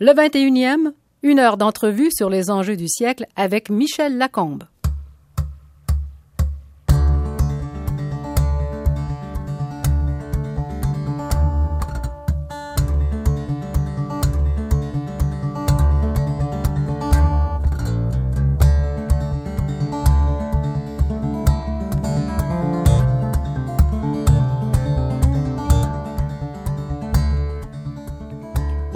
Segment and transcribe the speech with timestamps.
[0.00, 0.92] Le 21e,
[1.22, 4.64] une heure d'entrevue sur les enjeux du siècle avec Michel Lacombe.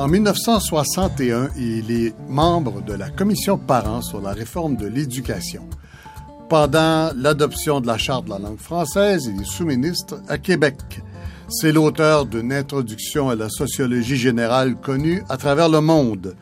[0.09, 5.69] En 1961, il est membre de la commission parents sur la réforme de l'éducation.
[6.49, 11.02] Pendant l'adoption de la Charte de la langue française, il est sous-ministre à Québec.
[11.51, 16.37] C'est l'auteur d'une introduction à la sociologie générale connue à travers le monde.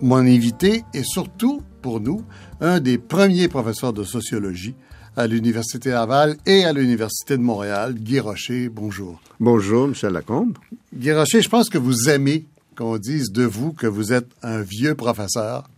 [0.00, 2.24] Mon invité est surtout, pour nous,
[2.60, 4.74] un des premiers professeurs de sociologie
[5.16, 7.94] à l'Université Laval et à l'Université de Montréal.
[7.94, 9.20] Guy Rocher, bonjour.
[9.38, 10.58] Bonjour, Michel Lacombe.
[10.92, 12.46] Guy Rocher, je pense que vous aimez
[12.80, 15.68] qu'on dise de vous que vous êtes un vieux professeur.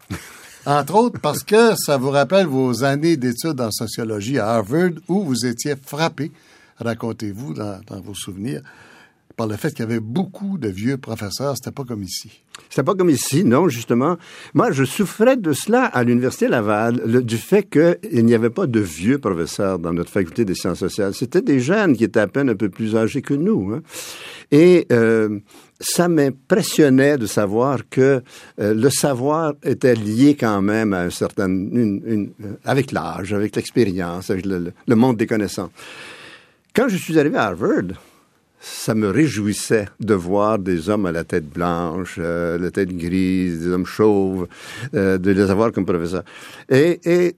[0.65, 5.25] Entre autres parce que ça vous rappelle vos années d'études en sociologie à Harvard où
[5.25, 6.31] vous étiez frappé,
[6.77, 8.63] racontez-vous dans, vos souvenirs,
[9.37, 11.57] par le fait qu'il y avait beaucoup de vieux professeurs.
[11.57, 12.45] C'était pas comme ici.
[12.71, 14.17] C'était pas comme ici, non, justement.
[14.55, 18.79] Moi, je souffrais de cela à l'Université Laval, du fait qu'il n'y avait pas de
[18.79, 21.15] vieux professeurs dans notre faculté des sciences sociales.
[21.15, 23.73] C'était des jeunes qui étaient à peine un peu plus âgés que nous.
[23.73, 23.83] Hein.
[24.53, 25.41] Et euh,
[25.83, 28.23] ça m'impressionnait de savoir que
[28.61, 32.27] euh, le savoir était lié quand même à un certain, euh,
[32.65, 35.71] avec l'âge, avec l'expérience, avec le, monde des connaissances.
[36.75, 37.99] Quand je suis arrivé à Harvard,
[38.61, 43.59] ça me réjouissait de voir des hommes à la tête blanche, euh, la tête grise,
[43.61, 44.47] des hommes chauves,
[44.93, 46.23] de les avoir comme professeurs.
[46.71, 47.37] Et, et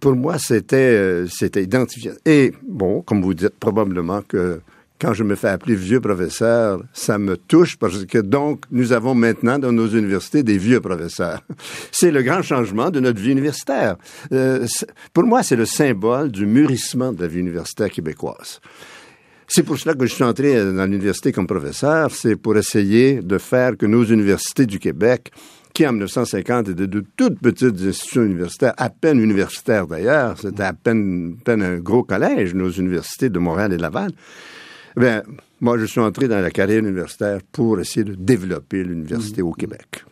[0.00, 2.12] pour moi, c'était c'était identifié.
[2.24, 4.60] Et bon, comme vous dites, probablement que
[5.00, 9.14] quand je me fais appeler vieux professeur, ça me touche parce que donc nous avons
[9.14, 11.42] maintenant dans nos universités des vieux professeurs.
[11.92, 13.96] C'est le grand changement de notre vie universitaire.
[14.32, 14.66] Euh,
[15.12, 18.60] pour moi, c'est le symbole du mûrissement de la vie universitaire québécoise.
[19.46, 23.38] C'est pour cela que je suis entré dans l'université comme professeur, c'est pour essayer de
[23.38, 25.32] faire que nos universités du Québec
[25.72, 30.72] qui en 1950 étaient de toutes petites institutions universitaires, à peine universitaires d'ailleurs, c'était à
[30.72, 34.10] peine, peine un gros collège, nos universités de Montréal et Laval,
[34.98, 35.22] Bien,
[35.60, 40.04] moi, je suis entré dans la carrière universitaire pour essayer de développer l'université au Québec.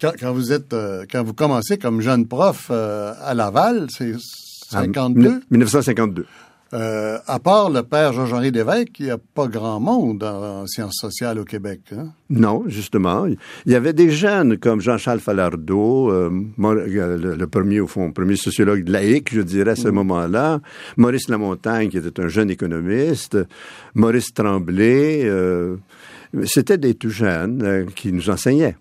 [0.00, 5.42] Quand, vous êtes, euh, quand vous commencez comme jeune prof euh, à Laval, c'est 52?
[5.50, 6.26] 1952.
[6.74, 10.96] Euh, à part le père Jean-Henri Lévesque, il n'y a pas grand monde en, sciences
[10.98, 11.80] sociales au Québec.
[11.92, 12.12] Hein?
[12.30, 13.26] Non, justement.
[13.26, 18.88] Il y avait des jeunes comme Jean-Charles Falardeau, euh, le, premier, au fond, premier sociologue
[18.88, 19.94] laïque, je dirais, à ce mm.
[19.94, 20.60] moment-là.
[20.96, 23.36] Maurice Lamontagne, qui était un jeune économiste.
[23.94, 25.22] Maurice Tremblay.
[25.24, 25.76] Euh,
[26.44, 28.76] c'était des tout jeunes euh, qui nous enseignaient.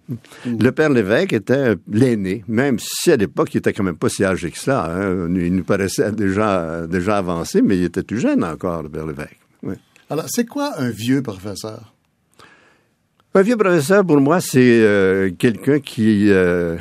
[0.45, 0.57] Mm.
[0.59, 4.23] Le père Lévesque était l'aîné, même si à l'époque il était quand même pas si
[4.23, 4.85] âgé que ça.
[4.85, 5.28] Hein.
[5.35, 9.38] Il nous paraissait déjà, déjà avancé, mais il était tout jeune encore, le père Lévesque.
[10.09, 11.94] Alors, c'est quoi un vieux professeur?
[13.34, 16.75] Un vieux professeur, pour moi, c'est euh, quelqu'un qui, euh,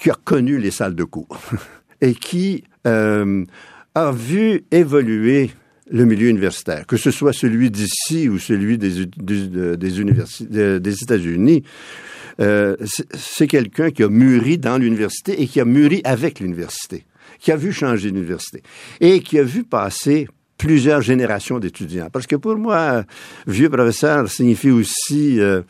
[0.00, 1.38] qui a connu les salles de cours
[2.00, 5.50] et qui a vu évoluer
[5.90, 11.62] le milieu universitaire, que ce soit celui d'ici ou celui des, des, universités des États-Unis.
[12.40, 12.76] Euh,
[13.14, 17.04] c'est quelqu'un qui a mûri dans l'université et qui a mûri avec l'université,
[17.38, 18.62] qui a vu changer l'université
[19.00, 20.26] et qui a vu passer
[20.58, 22.08] plusieurs générations d'étudiants.
[22.12, 23.04] Parce que pour moi,
[23.46, 25.62] vieux professeur signifie aussi euh,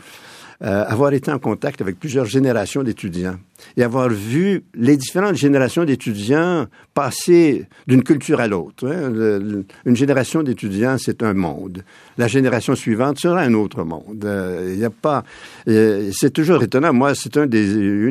[0.62, 3.36] euh, avoir été en contact avec plusieurs générations d'étudiants
[3.76, 8.86] et avoir vu les différentes générations d'étudiants passer d'une culture à l'autre.
[8.86, 9.64] Hein.
[9.84, 11.82] une génération d'étudiants, c'est un monde.
[12.18, 14.24] La génération suivante sera un autre monde.
[14.24, 15.24] Euh, il n'y a pas.
[15.68, 16.92] Euh, c'est toujours étonnant.
[16.92, 17.46] Moi, c'est une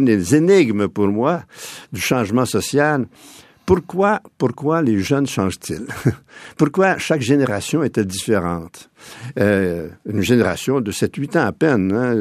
[0.06, 1.44] des énigmes pour moi
[1.94, 3.06] du changement social
[3.66, 5.86] pourquoi, pourquoi les jeunes changent-ils?
[6.58, 8.90] pourquoi chaque génération est-elle différente?
[9.40, 11.92] Euh, une génération de 7-8 ans à peine.
[11.94, 12.16] Hein?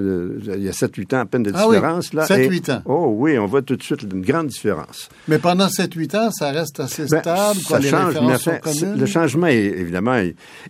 [0.56, 2.12] Il y a 7-8 ans à peine de ah différence.
[2.12, 2.26] là.
[2.26, 2.82] 7-8 ans.
[2.84, 5.08] Oh oui, on voit tout de suite une grande différence.
[5.26, 7.60] Mais pendant 7-8 ans, ça reste assez ben, stable?
[7.60, 10.16] ça change, mais le changement, est, évidemment,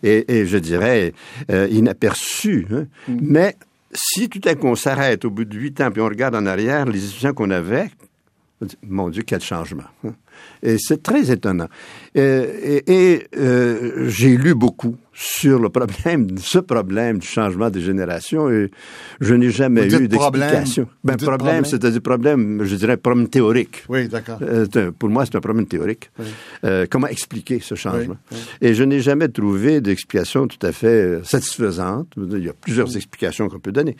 [0.02, 1.12] est, je dirais,
[1.50, 2.66] euh, inaperçu.
[2.72, 2.86] Hein?
[3.08, 3.18] Mm.
[3.20, 3.56] Mais
[3.92, 6.46] si tout à coup on s'arrête au bout de 8 ans puis on regarde en
[6.46, 7.90] arrière les étudiants qu'on avait,
[8.86, 9.84] mon Dieu, quel changement.
[10.04, 10.14] Hein?
[10.62, 11.68] Et c'est très étonnant.
[12.16, 18.50] Euh, et, euh, j'ai lu beaucoup sur le problème, ce problème du changement des générations
[18.50, 18.70] et
[19.20, 20.88] je n'ai jamais eu d'explication.
[21.04, 23.84] Ben, problème, c'est-à-dire problème, je dirais problème théorique.
[23.88, 24.38] Oui, d'accord.
[24.42, 24.66] Euh,
[24.98, 26.10] pour moi, c'est un problème théorique.
[26.90, 28.16] comment expliquer ce changement?
[28.60, 32.08] Et je n'ai jamais trouvé d'explication tout à fait satisfaisante.
[32.16, 33.96] Il y a plusieurs explications qu'on peut donner.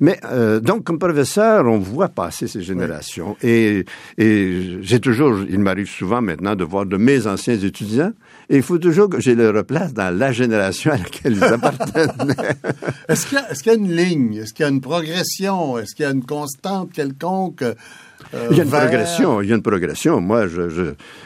[0.00, 3.36] Mais euh, donc, comme professeur, on voit passer ces générations.
[3.42, 3.84] Et,
[4.18, 8.12] et j'ai toujours, il m'arrive souvent maintenant de voir de mes anciens étudiants,
[8.48, 12.34] et il faut toujours que je les replace dans la génération à laquelle ils appartiennent.
[13.08, 14.34] est-ce qu'il y, y, a une ligne?
[14.36, 15.78] Est-ce qu'il y a une progression?
[15.78, 17.62] Est-ce qu'il y a une constante quelconque?
[17.62, 20.20] Euh, il y a une progression, il y a une progression.
[20.20, 20.82] Moi, je, je,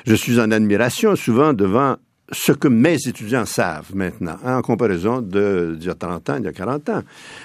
[0.07, 1.97] je suis en admiration souvent devant
[2.33, 6.37] ce que mes étudiants savent maintenant, hein, en comparaison de d'il y a 30 ans,
[6.39, 7.03] il y a 40 ans.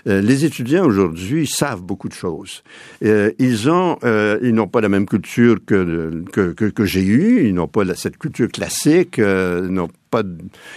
[0.08, 2.64] Euh, les étudiants aujourd'hui savent beaucoup de choses.
[3.04, 7.48] Euh, ils ont, euh, ils n'ont pas la même culture que que, que, j'ai eue.
[7.48, 9.20] Ils n'ont pas la, cette culture classique.
[9.20, 10.22] Euh, n'ont pas.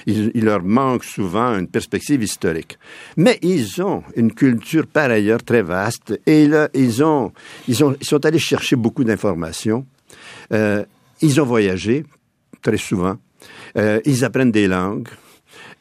[0.06, 2.78] Il, il, leur manque souvent une perspective historique.
[3.16, 7.32] Mais ils ont une culture par ailleurs très vaste et là, ils ont,
[7.69, 9.87] ils ont, ils sont allés chercher beaucoup d'informations.
[10.52, 10.84] Euh,
[11.20, 12.04] ils ont voyagé
[12.62, 13.16] très souvent.
[13.76, 15.08] Euh, ils apprennent des langues.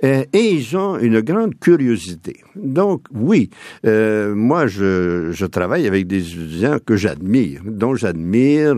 [0.04, 2.38] Euh, et ils ont une grande curiosité.
[2.56, 3.50] Donc, oui,
[3.86, 8.76] euh, moi, je, je, travaille avec des étudiants que j'admire, dont j'admire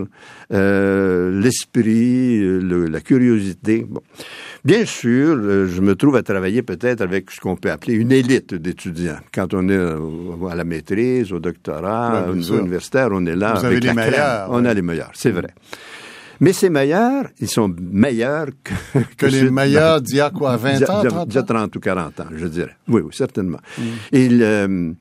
[0.52, 3.84] euh, l'esprit, le, la curiosité.
[3.86, 4.00] Bon.
[4.64, 8.54] Bien sûr, je me trouve à travailler peut-être avec ce qu'on peut appeler une élite
[8.54, 9.18] d'étudiants.
[9.32, 13.54] Quand on est à la maîtrise, au doctorat, ouais, au niveau universitaire, on est là
[13.54, 15.48] Vous avec avez les meilleurs, On a les meilleurs, c'est vrai.
[16.40, 20.56] Mais ces meilleurs, ils sont meilleurs que, que, que les meilleurs d'il y a quoi,
[20.56, 21.26] 20 ans, 30 ans?
[21.26, 22.76] D'il y a 30 ou 40 ans, je dirais.
[22.88, 23.60] Oui, oui, certainement.
[23.76, 23.82] Mm.
[24.12, 24.92] Ils, euh,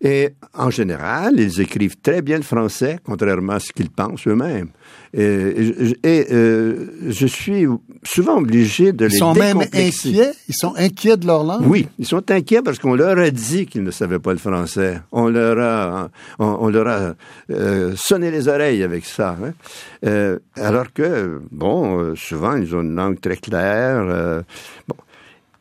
[0.00, 4.68] et en général, ils écrivent très bien le français, contrairement à ce qu'ils pensent eux-mêmes.
[5.14, 7.66] Et, euh, je suis
[8.02, 10.32] souvent obligé de ils les sont même inquiets.
[10.48, 11.66] Ils sont inquiets de leur langue.
[11.66, 15.00] Oui, ils sont inquiets parce qu'on leur a dit qu'ils ne savaient pas le français.
[15.12, 17.14] On leur a, on, on leur a
[17.50, 19.36] euh, sonné les oreilles avec ça.
[19.42, 19.52] Hein?
[20.04, 24.42] Euh, alors que, bon, euh, souvent ils ont une langue très claire.
[24.88, 24.96] bon,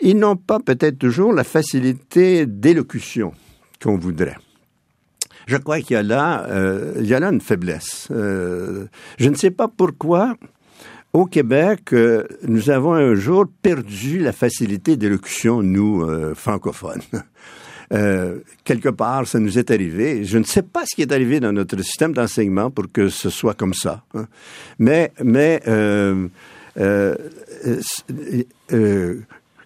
[0.01, 3.33] ils n'ont pas peut-être toujours la facilité d'élocution
[3.81, 4.37] qu'on voudrait.
[5.47, 8.07] Je crois qu'il y a là, euh, il y a là une faiblesse.
[8.11, 8.85] Euh,
[9.17, 10.35] je ne sais pas pourquoi.
[11.13, 17.01] Au Québec, euh, nous avons un jour perdu la facilité d'élocution, nous, euh, francophones.
[17.93, 20.23] Euh, quelque part, ça nous est arrivé.
[20.23, 23.29] Je ne sais pas ce qui est arrivé dans notre système d'enseignement pour que ce
[23.29, 24.03] soit comme ça.
[24.15, 24.25] Hein.
[24.79, 26.27] Mais, mais euh,
[26.77, 27.15] euh,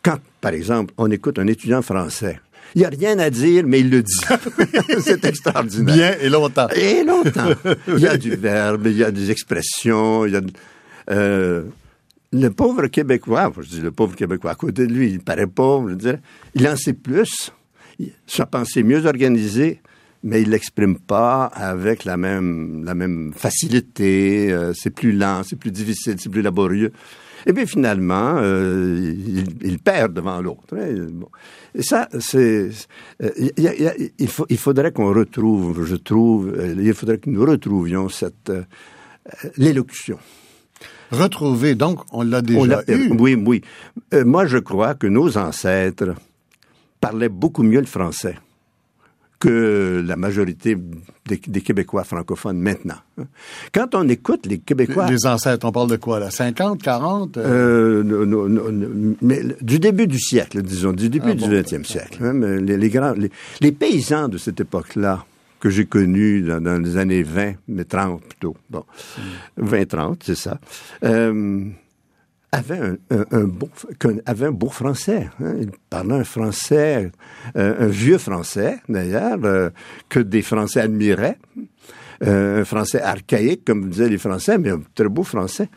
[0.04, 2.40] quand, par exemple, on écoute un étudiant français,
[2.76, 4.20] il n'y a rien à dire, mais il le dit.
[5.02, 5.96] c'est extraordinaire.
[5.96, 6.68] Bien et longtemps.
[6.76, 7.50] Et longtemps.
[7.88, 10.42] Il y a du verbe, il y a des expressions, il y a...
[11.12, 11.64] Euh,
[12.32, 15.90] le pauvre Québécois, je dis le pauvre Québécois, à côté de lui, il paraît pauvre,
[16.00, 16.16] je
[16.54, 17.52] il en sait plus,
[18.28, 19.82] sa pensée est mieux organisée,
[20.24, 25.56] mais il l'exprime pas avec la même, la même facilité, euh, c'est plus lent, c'est
[25.56, 26.92] plus difficile, c'est plus laborieux.
[27.46, 30.76] Et puis finalement, euh, il, il, perd devant l'autre.
[30.76, 31.08] Hein.
[31.76, 32.70] Et ça, c'est,
[33.22, 33.30] euh,
[34.18, 38.64] il, faut, faudrait qu'on retrouve, je trouve, euh, il faudrait que nous retrouvions cette euh,
[39.58, 40.18] l'élocution.
[41.12, 43.12] Retrouver, donc on l'a déjà on eu.
[43.18, 43.62] Oui, oui.
[44.26, 46.14] Moi, je crois que nos ancêtres
[47.02, 48.36] parlaient beaucoup mieux le français
[49.40, 50.76] que la majorité
[51.28, 52.98] des, des, Québécois francophones maintenant.
[53.74, 55.10] Quand on écoute les Québécois...
[55.10, 56.30] Les ancêtres, on parle de quoi, là?
[56.30, 57.38] 50, 40?
[57.38, 61.52] Euh, no, no, no, mais du début du siècle, disons, du début ah, du bon,
[61.52, 62.22] 20e siècle.
[62.22, 63.32] Hein, les, les, grands, les,
[63.62, 65.26] les, paysans de cette époque-là,
[65.62, 68.84] que j'ai connus dans, dans, les années 20, mais 30 plutôt, bon,
[69.58, 69.66] mm.
[69.66, 70.60] 20-30, c'est ça,
[71.04, 71.66] euh,
[72.52, 73.70] avait un, un, un, beau,
[74.26, 75.30] avait un beau français.
[75.42, 75.54] Hein?
[75.62, 77.12] Il parlait un français,
[77.56, 79.70] euh, un vieux français d'ailleurs, euh,
[80.10, 81.38] que des Français admiraient.
[82.22, 85.70] Euh, un français archaïque, comme disaient les Français, mais un très beau français.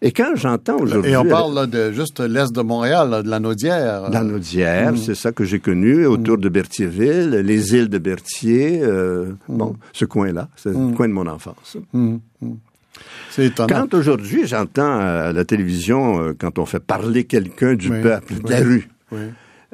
[0.00, 1.12] Et quand j'entends aujourd'hui...
[1.12, 4.08] Et on parle là, de juste l'est de Montréal, là, de la Naudière.
[4.10, 4.96] La Naudière, mmh.
[4.96, 6.40] c'est ça que j'ai connu, autour mmh.
[6.40, 9.56] de Berthierville, les îles de Berthier, euh, mmh.
[9.56, 11.76] bon, ce coin-là, c'est le coin de mon enfance.
[13.30, 13.68] C'est étonnant.
[13.68, 18.34] Quand aujourd'hui j'entends à la télévision, euh, quand on fait parler quelqu'un du oui, peuple,
[18.34, 19.18] de oui, la rue, oui.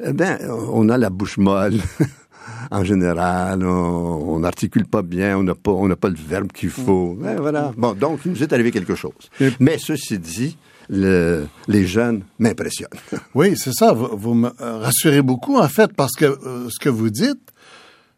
[0.05, 1.75] eh ben, on a la bouche molle.
[2.71, 6.69] en général, on n'articule pas bien, on n'a pas, on n'a pas le verbe qu'il
[6.69, 7.17] faut.
[7.19, 7.71] Ben, voilà.
[7.77, 9.13] Bon, donc, il nous est arrivé quelque chose.
[9.59, 10.57] Mais ceci dit,
[10.89, 12.89] le, les jeunes m'impressionnent.
[13.35, 13.93] Oui, c'est ça.
[13.93, 17.53] Vous, vous, me rassurez beaucoup, en fait, parce que euh, ce que vous dites,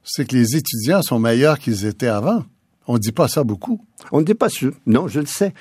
[0.04, 2.44] c'est que les étudiants sont meilleurs qu'ils étaient avant.
[2.88, 3.84] On ne dit pas ça beaucoup.
[4.12, 4.68] On ne dit pas ça.
[4.86, 5.54] Non, je le sais.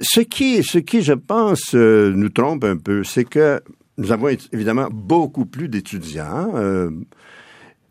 [0.00, 3.60] Ce qui, ce qui je pense, euh, nous trompe un peu, c'est que
[3.98, 6.52] nous avons évidemment beaucoup plus d'étudiants.
[6.54, 6.90] Euh,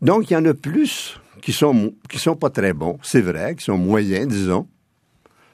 [0.00, 3.64] donc, il y en a plus qui sont, sont pas très bons, c'est vrai, qui
[3.64, 4.66] sont moyens, disons.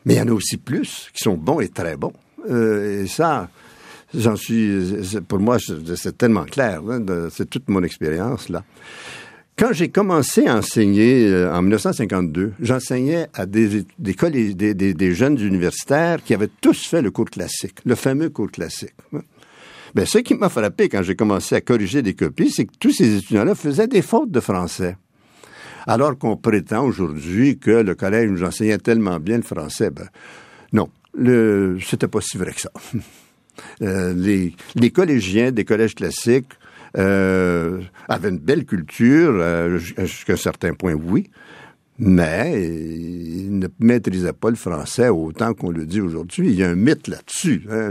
[0.04, 2.12] Mais il y en a aussi plus qui sont bons et très bons.
[2.48, 3.48] Euh, et ça,
[4.14, 4.72] j'en suis,
[5.26, 6.80] pour moi, c'est tellement clair.
[6.88, 8.64] Hein, c'est toute mon expérience, là.
[9.58, 15.40] Quand j'ai commencé à enseigner euh, en 1952, j'enseignais à des, des, des, des, jeunes
[15.40, 18.94] universitaires qui avaient tous fait le cours classique, le fameux cours classique.
[19.94, 22.92] Ben, ce qui m'a frappé quand j'ai commencé à corriger des copies, c'est que tous
[22.92, 24.96] ces étudiants-là faisaient des fautes de français.
[25.86, 30.08] Alors qu'on prétend aujourd'hui que le collège nous enseignait tellement bien le français, ben,
[30.72, 32.70] non, le, c'était pas si vrai que ça.
[33.80, 36.52] Euh, les, les collégiens des collèges classiques
[36.96, 41.30] euh, avaient une belle culture, euh, jusqu'à un certain point, oui,
[41.98, 46.48] mais ils ne maîtrisaient pas le français autant qu'on le dit aujourd'hui.
[46.50, 47.62] Il y a un mythe là-dessus.
[47.70, 47.90] Hein.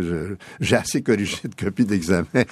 [0.59, 2.43] J'ai assez corrigé de copies d'examen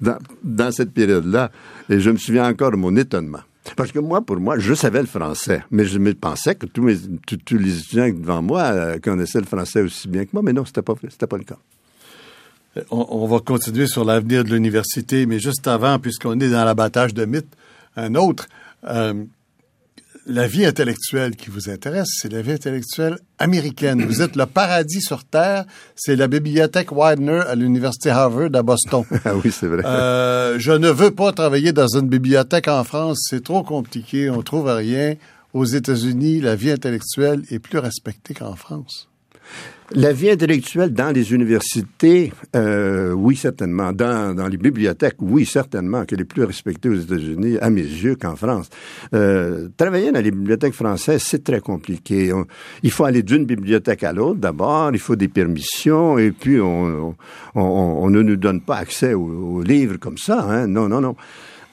[0.00, 1.50] dans, cette période-là,
[1.88, 3.40] et je me souviens encore de mon étonnement.
[3.76, 6.86] Parce que moi, pour moi, je savais le français, mais je me pensais que tous,
[6.86, 10.82] les étudiants devant moi euh, connaissaient le français aussi bien que moi, mais non, c'était
[10.82, 11.58] pas, c'était pas le cas.
[12.90, 17.12] On, on, va continuer sur l'avenir de l'université, mais juste avant, puisqu'on est dans l'abattage
[17.12, 17.54] de mythes,
[17.96, 18.46] un autre.
[18.84, 19.24] Euh,
[20.26, 24.04] la vie intellectuelle qui vous intéresse, c'est la vie intellectuelle américaine.
[24.04, 25.64] Vous êtes le paradis sur Terre,
[25.96, 29.04] c'est la bibliothèque Widener à l'Université Harvard à Boston.
[29.24, 29.82] ah oui, c'est vrai.
[29.84, 34.42] Euh, je ne veux pas travailler dans une bibliothèque en France, c'est trop compliqué, on
[34.42, 35.16] trouve rien.
[35.54, 39.08] Aux États-Unis, la vie intellectuelle est plus respectée qu'en France.
[39.94, 43.92] La vie intellectuelle dans les universités, euh, oui, certainement.
[43.92, 48.16] Dans, dans les bibliothèques, oui, certainement, qu'elle est plus respectée aux États-Unis, à mes yeux,
[48.16, 48.70] qu'en France.
[49.14, 52.32] Euh, travailler dans les bibliothèques françaises, c'est très compliqué.
[52.82, 57.14] il faut aller d'une bibliothèque à l'autre, d'abord, il faut des permissions, et puis on,
[57.54, 60.46] on, on ne nous donne pas accès aux, aux livres comme ça.
[60.48, 60.68] Hein?
[60.68, 61.16] Non, non, non.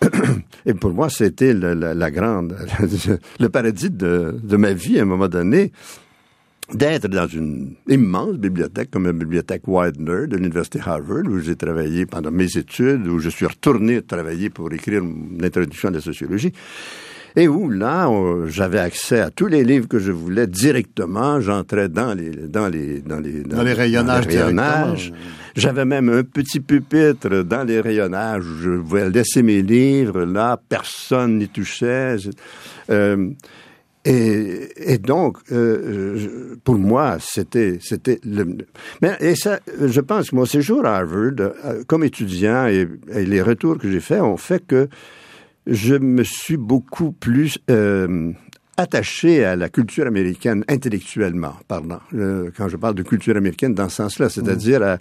[0.66, 2.56] Et pour moi, c'était la, la, la, grande,
[3.40, 5.72] le paradis de, de ma vie à un moment donné
[6.74, 12.06] d'être dans une immense bibliothèque comme la bibliothèque Widener de l'Université Harvard, où j'ai travaillé
[12.06, 15.02] pendant mes études, où je suis retourné travailler pour écrire
[15.40, 16.54] l'introduction de la sociologie,
[17.36, 18.10] et où là,
[18.48, 21.40] j'avais accès à tous les livres que je voulais directement.
[21.40, 24.26] J'entrais dans les dans les dans les dans, les rayonnages.
[24.26, 25.14] rayonnages.
[25.56, 28.46] J'avais même un petit pupitre dans les rayonnages.
[28.46, 32.16] Où je pouvais laisser mes livres là, personne n'y touchait.
[32.90, 33.30] Euh,
[34.06, 38.58] et, et, donc, euh, pour moi, c'était, c'était le.
[39.02, 43.26] Mais et ça, je pense que mon séjour à Harvard, euh, comme étudiant, et, et
[43.26, 44.88] les retours que j'ai faits ont fait que
[45.68, 48.32] je me suis beaucoup plus euh,
[48.78, 52.00] attaché à la culture américaine intellectuellement parlant.
[52.14, 54.98] Euh, quand je parle de culture américaine dans ce sens-là, c'est-à-dire à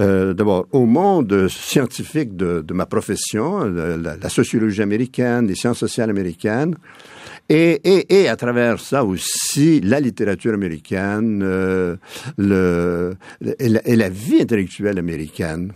[0.00, 5.78] euh, d'abord au monde scientifique de, de ma profession, la, la, sociologie américaine, les sciences
[5.78, 6.76] sociales américaines,
[7.48, 11.96] et, et, et, à travers ça aussi, la littérature américaine euh,
[12.36, 13.14] le,
[13.58, 15.72] et la, et, la, vie intellectuelle américaine,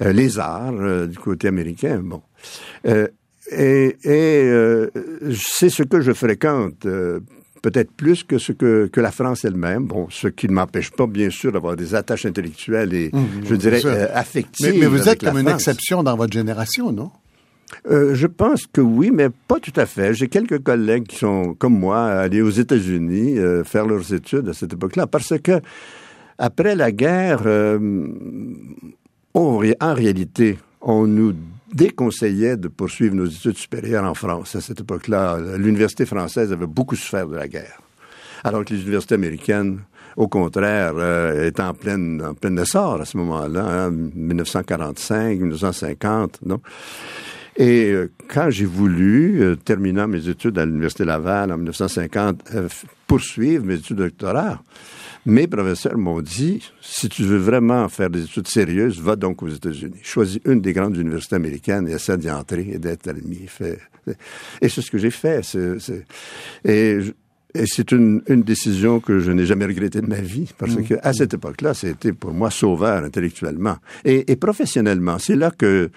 [0.00, 2.22] euh, les arts euh, du côté américain, bon.
[2.86, 3.08] Euh,
[3.50, 4.88] et, et euh,
[5.36, 6.86] c'est ce que je fréquente
[7.64, 9.86] peut-être plus que ce que, que la France elle-même.
[9.86, 13.54] Bon, ce qui ne m'empêche pas, bien sûr, d'avoir des attaches intellectuelles et, mmh, je
[13.54, 14.74] dirais, affectives.
[14.74, 17.10] Mais, mais vous êtes comme une exception dans votre génération, non?
[17.90, 20.14] Euh, je pense que oui, mais pas tout à fait.
[20.14, 24.52] J'ai quelques collègues qui sont, comme moi, allés aux États-Unis euh, faire leurs études à
[24.52, 25.60] cette époque-là, parce que
[26.38, 28.06] après la guerre, euh,
[29.34, 31.34] en réalité, on nous
[31.72, 35.38] déconseillait de poursuivre nos études supérieures en France à cette époque-là.
[35.56, 37.80] L'université française avait beaucoup souffert de la guerre,
[38.44, 39.80] alors que les universités américaines
[40.16, 46.60] au contraire, euh, en pleine, en plein essor à ce moment-là, hein, 1945, 1950, non?
[47.56, 52.68] Et euh, quand j'ai voulu, euh, terminant mes études à l'Université Laval en 1950, euh,
[53.06, 54.60] poursuivre mes études de doctorat,
[55.26, 59.48] mes professeurs m'ont dit, si tu veux vraiment faire des études sérieuses, va donc aux
[59.48, 60.00] États-Unis.
[60.02, 63.46] Choisis une des grandes universités américaines et essaie d'y entrer et d'être admis.
[64.60, 65.40] Et c'est ce que j'ai fait.
[66.64, 66.98] Et,
[67.54, 70.84] et c'est une, une, décision que je n'ai jamais regrettée de ma vie, parce mmh.
[70.84, 75.18] que à cette époque-là, c'était pour moi sauveur intellectuellement et, et professionnellement.
[75.18, 75.90] C'est là que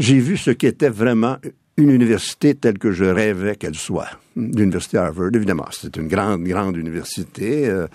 [0.00, 1.36] j'ai vu ce qu'était vraiment
[1.76, 4.08] une université telle que je rêvais qu'elle soit.
[4.36, 7.86] L'université Harvard, évidemment, c'est une grande, grande université, euh,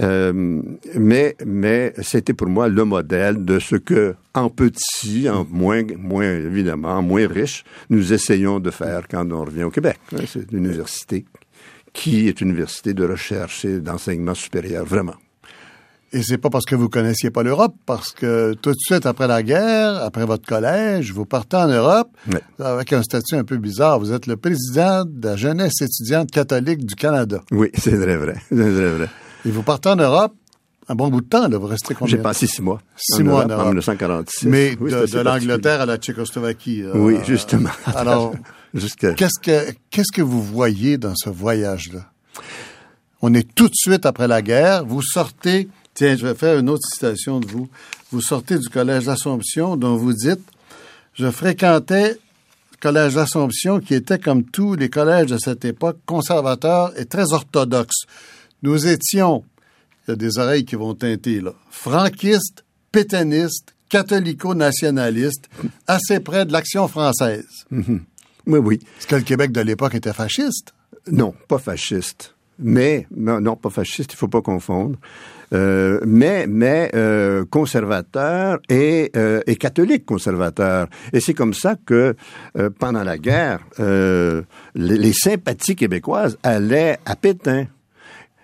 [0.00, 0.62] euh,
[0.96, 6.24] mais mais c'était pour moi le modèle de ce que, en petit, en moins, moins
[6.24, 9.98] évidemment, moins riche, nous essayons de faire quand on revient au Québec.
[10.26, 11.24] C'est une université
[11.92, 15.16] qui est une université de recherche et d'enseignement supérieur, vraiment.
[16.12, 19.28] Et c'est pas parce que vous connaissiez pas l'Europe, parce que tout de suite après
[19.28, 22.08] la guerre, après votre collège, vous partez en Europe
[22.58, 24.00] avec un statut un peu bizarre.
[24.00, 27.42] Vous êtes le président de la jeunesse étudiante catholique du Canada.
[27.52, 28.34] Oui, c'est vrai, vrai.
[28.48, 29.08] C'est vrai, vrai.
[29.46, 30.34] Et vous partez en Europe
[30.88, 31.56] un bon bout de temps, là.
[31.56, 32.16] Vous restez combien?
[32.16, 32.80] J'ai passé six mois.
[32.96, 34.48] Six mois en, en, 1946.
[34.48, 36.82] Mais de, l'Angleterre à la Tchécoslovaquie.
[36.82, 37.70] Euh, oui, justement.
[37.86, 38.34] Alors,
[38.74, 42.10] qu'est-ce que qu'est-ce que vous voyez dans ce voyage-là?
[43.22, 44.84] On est tout de suite après la guerre.
[44.84, 45.68] Vous sortez.
[46.00, 47.68] Tiens, je vais faire une autre citation de vous.
[48.10, 50.40] Vous sortez du collège d'Assomption, dont vous dites
[51.12, 56.98] Je fréquentais le collège d'Assomption, qui était, comme tous les collèges de cette époque, conservateur
[56.98, 58.06] et très orthodoxe.
[58.62, 59.44] Nous étions,
[60.08, 65.50] il y a des oreilles qui vont teinter, là, franquistes, pétainistes, catholico-nationalistes,
[65.86, 67.66] assez près de l'action française.
[68.46, 68.80] Oui, oui.
[68.98, 70.72] Est-ce que le Québec de l'époque était fasciste?
[71.06, 72.34] Non, pas fasciste.
[72.60, 74.96] Mais, non, pas fasciste, il faut pas confondre.
[75.52, 80.86] Euh, mais mais euh, conservateur et, euh, et catholique conservateur.
[81.12, 82.14] Et c'est comme ça que
[82.56, 84.42] euh, pendant la guerre, euh,
[84.74, 87.66] les, les, sympathies québécoises allaient à Pétain.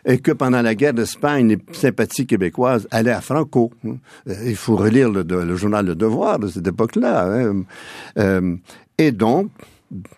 [0.08, 3.72] Et que pendant la guerre d'Espagne, les sympathies québécoises allaient à Franco.
[4.44, 7.28] Il faut relire le, journal Le Devoir de cette époque-là.
[8.16, 8.56] Hein.
[8.98, 9.50] et donc,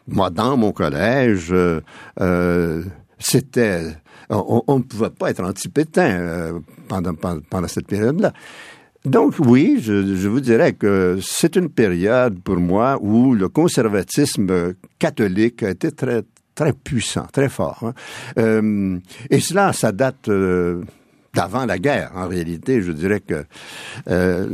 [0.06, 1.54] moi, dans mon collège,
[3.18, 3.96] c'était
[4.30, 8.32] on, ne pouvait pas être anti-Pétain euh, pendant, pendant, cette période-là.
[9.04, 14.74] Donc oui, je, je, vous dirais que c'est une période pour moi où le conservatisme
[14.98, 16.24] catholique a été très
[16.58, 17.78] très puissant, très fort.
[17.82, 17.94] Hein.
[18.38, 18.98] Euh,
[19.30, 20.82] et cela, ça date euh,
[21.32, 22.10] d'avant la guerre.
[22.16, 23.44] En réalité, je dirais que
[24.08, 24.48] euh,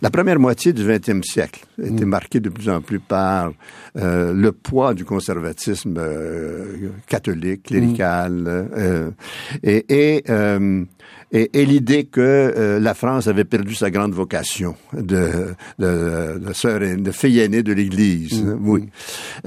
[0.00, 2.08] la première moitié du XXe siècle était mm.
[2.08, 3.52] marquée de plus en plus par
[3.96, 8.68] euh, le poids du conservatisme euh, catholique, clérical, mm.
[8.76, 9.10] euh,
[9.62, 10.84] et, et, euh,
[11.32, 16.52] et, et l'idée que euh, la France avait perdu sa grande vocation de, de, de,
[16.52, 18.42] sœur, de fille aînée de l'Église.
[18.42, 18.58] Mm.
[18.62, 18.88] Oui,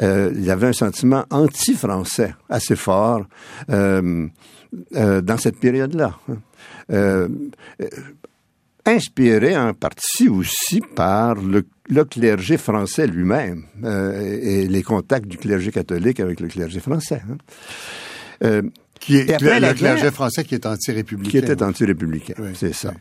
[0.02, 3.26] il y avait un sentiment anti-français assez fort
[3.70, 6.18] dans cette période-là
[8.86, 15.38] inspiré en partie aussi par le, le clergé français lui-même euh, et les contacts du
[15.38, 17.22] clergé catholique avec le clergé français.
[17.30, 17.38] Hein.
[18.44, 18.62] Euh,
[19.00, 21.32] qui est le clergé français qui est anti-républicain.
[21.32, 22.90] Qui était anti-républicain, oui, c'est ça.
[22.90, 23.00] Oui.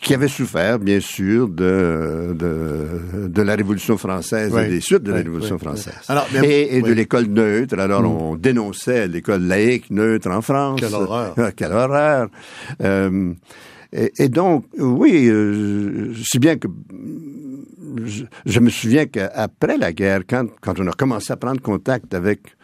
[0.00, 5.04] Qui avait souffert, bien sûr, de, de, de la Révolution française oui, et des suites
[5.04, 5.94] de la Révolution française.
[6.08, 7.78] Alors, bien, et, et de l'école neutre.
[7.78, 8.06] Alors, mm.
[8.06, 10.80] on dénonçait l'école laïque neutre en France.
[10.80, 11.34] Quelle horreur.
[11.38, 12.28] Ah, quelle horreur.
[12.82, 13.32] Euh,
[13.92, 16.68] et, et donc, oui, euh, si bien que
[18.04, 22.14] je, je me souviens qu'après la guerre, quand, quand on a commencé à prendre contact
[22.14, 22.56] avec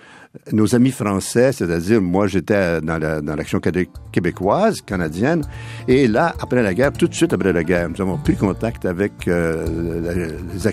[0.52, 2.98] nos amis français, c'est-à-dire moi j'étais dans
[3.36, 5.42] l'action la, dans québécoise, canadienne,
[5.86, 8.84] et là, après la guerre, tout de suite après la guerre, nous avons pris contact
[8.84, 10.70] avec euh, les,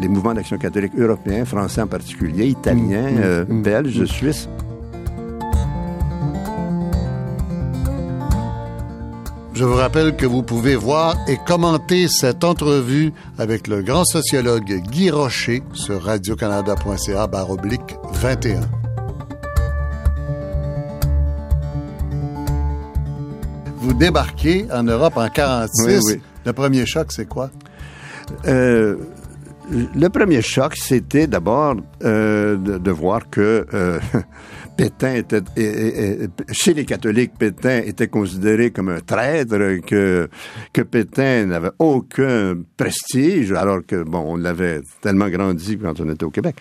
[0.00, 4.48] les, mouvements d'action catholique européens, français en particulier, italiens, mmh, euh, mmh, belges, suisses.
[9.56, 14.82] Je vous rappelle que vous pouvez voir et commenter cette entrevue avec le grand sociologue
[14.90, 18.60] Guy Rocher sur radiocanada.ca oblique 21.
[23.78, 25.86] Vous débarquez en Europe en 46.
[25.86, 26.20] Oui, oui.
[26.44, 27.50] Le premier choc, c'est quoi?
[28.44, 28.96] Euh,
[29.70, 33.98] le premier choc, c'était d'abord euh, de, de, voir que euh,
[34.76, 35.40] Pétain était,
[36.52, 40.28] chez les catholiques, Pétain était considéré comme un traître, que,
[40.72, 46.24] que Pétain n'avait aucun prestige, alors que, bon, on l'avait tellement grandi quand on était
[46.24, 46.56] au Québec.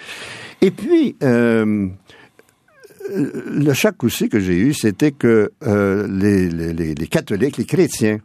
[0.61, 1.87] Et puis, euh,
[3.13, 8.19] le choc aussi que j'ai eu, c'était que euh, les, les, les catholiques, les chrétiens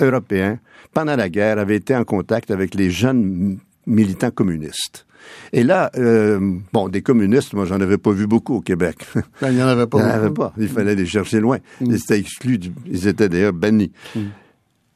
[0.00, 0.58] européens,
[0.92, 5.06] pendant la guerre, avaient été en contact avec les jeunes militants communistes.
[5.52, 8.96] Et là, euh, bon, des communistes, moi, j'en avais pas vu beaucoup au Québec.
[9.40, 9.98] Ben, il n'y en avait pas.
[10.00, 10.52] Il n'y en avait pas.
[10.58, 11.58] Il fallait les chercher loin.
[11.80, 11.86] Mm.
[11.86, 12.58] Ils étaient exclus.
[12.58, 12.72] Du...
[12.86, 13.92] Ils étaient d'ailleurs bannis.
[14.14, 14.20] Mm.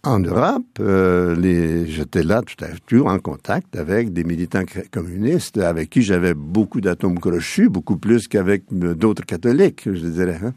[0.04, 1.86] En Europe, euh, les...
[1.86, 4.62] j'étais là tout à fait en contact avec des militants
[4.92, 10.40] communistes avec qui j'avais beaucoup d'atomes crochus, beaucoup plus qu'avec euh, d'autres catholiques, je dirais.
[10.42, 10.54] Hein.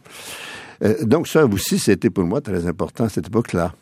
[0.84, 3.74] Euh, donc ça aussi, c'était pour moi très important à cette époque-là.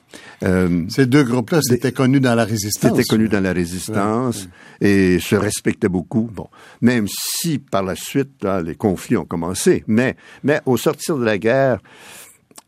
[0.44, 2.92] Euh, Ces deux groupes-là, c'était connu dans la résistance.
[2.92, 4.48] C'était connu dans la résistance
[4.82, 4.90] ouais, ouais.
[4.90, 6.30] et se respectaient beaucoup.
[6.34, 6.48] Bon,
[6.82, 11.24] même si par la suite, là, les conflits ont commencé, mais mais au sortir de
[11.24, 11.80] la guerre,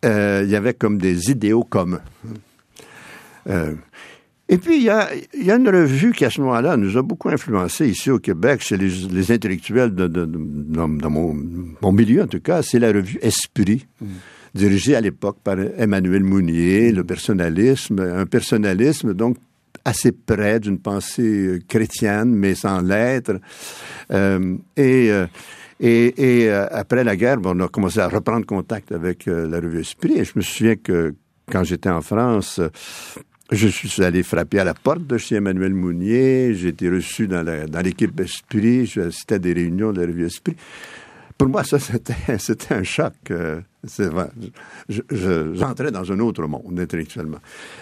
[0.06, 2.02] euh, il y avait comme des idéaux communs.
[3.50, 3.74] Euh,
[4.52, 6.98] et puis, il y a, il y a une revue qui, à ce moment-là, nous
[6.98, 11.10] a beaucoup influencé ici au Québec, chez les, les intellectuels de, de, de, dans, dans
[11.10, 11.34] mon,
[11.82, 14.08] mon, milieu, en tout cas, c'est la revue Esprit, mm.
[14.54, 19.38] dirigée à l'époque par Emmanuel Mounier, le personnalisme, un personnalisme, donc,
[19.86, 23.40] assez près d'une pensée chrétienne, mais sans l'être.
[24.12, 25.12] Euh, et...
[25.12, 25.28] Euh,
[25.84, 29.60] et, et euh, après la guerre, on a commencé à reprendre contact avec euh, la
[29.60, 30.20] revue Esprit.
[30.20, 31.16] Et je me souviens que
[31.52, 32.62] quand j'étais en France,
[33.52, 36.54] je suis allé frapper à la porte de chez Emmanuel Mounier.
[36.56, 37.46] J'ai été reçu dans,
[37.84, 38.88] l'équipe Esprit.
[38.88, 40.56] C'était des réunions de la revue Esprit.
[41.38, 43.14] Pour moi, ça, c'était, c'était un choc.
[43.32, 43.62] Euh,
[45.10, 47.40] j'entrais dans un autre monde intellectuellement.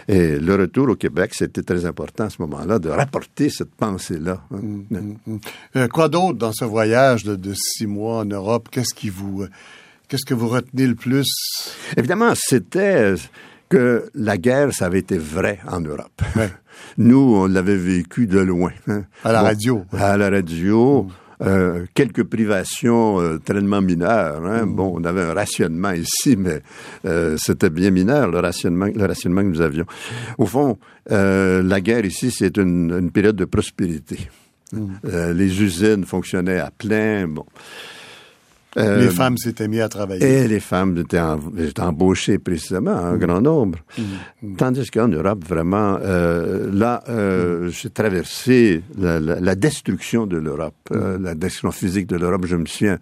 [0.07, 4.41] Et le retour au Québec, c'était très important à ce moment-là de rapporter cette pensée-là.
[4.51, 5.39] Hum, hum, hum.
[5.75, 8.69] Euh, quoi d'autre dans ce voyage de, six mois en Europe?
[8.71, 9.49] Qu'est-ce qui vous, euh,
[10.07, 11.27] qu'est-ce que vous retenez le plus?
[11.97, 13.15] Évidemment, c'était
[13.69, 16.21] que la guerre, ça avait été vrai en Europe.
[16.97, 18.71] Nous, on l'avait vécu de loin.
[18.87, 19.03] Hein.
[19.23, 19.85] À la radio.
[19.93, 21.07] À la radio.
[21.41, 24.43] Euh, quelques privations euh, tellement mineures.
[24.45, 24.65] Hein.
[24.65, 24.75] Mm.
[24.75, 26.61] Bon, on avait un rationnement ici, mais
[27.05, 29.85] euh, c'était bien mineur le rationnement, le rationnement que nous avions.
[30.37, 30.77] Au fond,
[31.11, 34.29] euh, la guerre ici, c'est une, une, période de prospérité.
[34.73, 35.31] Mm.
[35.33, 37.27] Les usines fonctionnaient à plein.
[37.27, 37.45] Bon.
[38.77, 40.23] Euh, les femmes s'étaient mises à travailler.
[40.23, 41.19] Et les femmes étaient,
[41.79, 43.17] embauchées précisément, en mm.
[43.17, 43.79] grand nombre.
[43.97, 44.55] Mm.
[44.57, 47.69] Tandis qu'en Europe, vraiment, euh, là, euh, mm.
[47.69, 52.45] j'ai traversé la, la, la, destruction de l'Europe, la destruction physique de l'Europe.
[52.45, 52.99] Je me souviens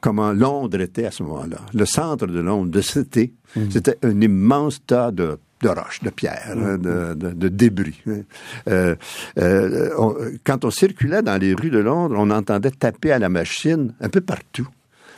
[0.00, 1.58] comment Londres était à ce moment-là.
[1.74, 3.32] Le centre de Londres, de c'était,
[3.70, 8.02] c'était un immense tas de de roches, de pierres, de, de, de, débris.
[8.08, 8.22] Hein.
[8.68, 8.96] Euh,
[9.38, 13.28] euh, on, quand on circulait dans les rues de Londres, on entendait taper à la
[13.28, 14.68] machine un peu partout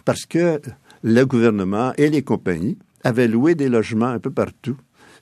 [0.05, 0.61] parce que
[1.03, 4.77] le gouvernement et les compagnies avaient loué des logements un peu partout.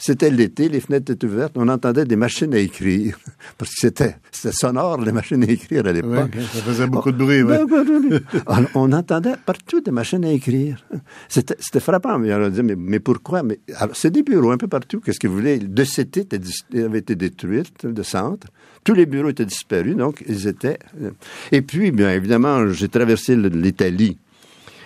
[0.04, 3.16] C'était l'été, les fenêtres étaient ouvertes, on entendait des machines à écrire.
[3.56, 6.32] Parce que c'était, sonore, les machines à écrire à l'époque.
[6.34, 8.18] Oui, ça faisait beaucoup de bruit, oui.
[8.74, 10.84] on, entendait partout des machines à écrire.
[11.28, 12.18] C'était, frappant.
[12.18, 13.44] Mais on disait, mais, mais pourquoi?
[13.44, 13.60] Mais,
[13.92, 14.98] c'est des bureaux un peu partout.
[14.98, 15.60] Qu'est-ce que vous voulez?
[15.60, 16.26] De cité
[16.74, 18.48] avait été détruite, de centre.
[18.82, 20.80] Tous les bureaux étaient disparus, donc ils étaient.
[21.00, 21.12] Euh,
[21.52, 24.18] et puis, bien évidemment, j'ai traversé l'Italie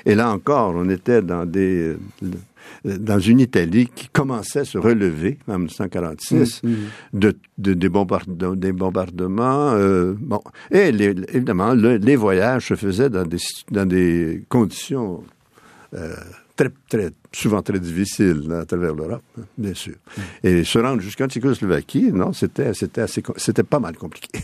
[0.06, 1.96] et là encore, on était dans des
[2.84, 6.76] dans une Italie qui commençait à se relever en 1946 mm, mm.
[7.14, 7.90] de, de, des,
[8.56, 9.72] des bombardements.
[9.72, 10.40] Euh, bon.
[10.70, 13.38] Et les, évidemment, les voyages se faisaient dans des,
[13.70, 15.22] dans des conditions
[15.94, 16.14] euh,
[16.56, 19.94] très, très, souvent très difficiles à travers l'Europe, hein, bien sûr.
[20.42, 24.40] Et se rendre jusqu'en Tchécoslovaquie, non, c'était, c'était assez, c'était pas mal compliqué.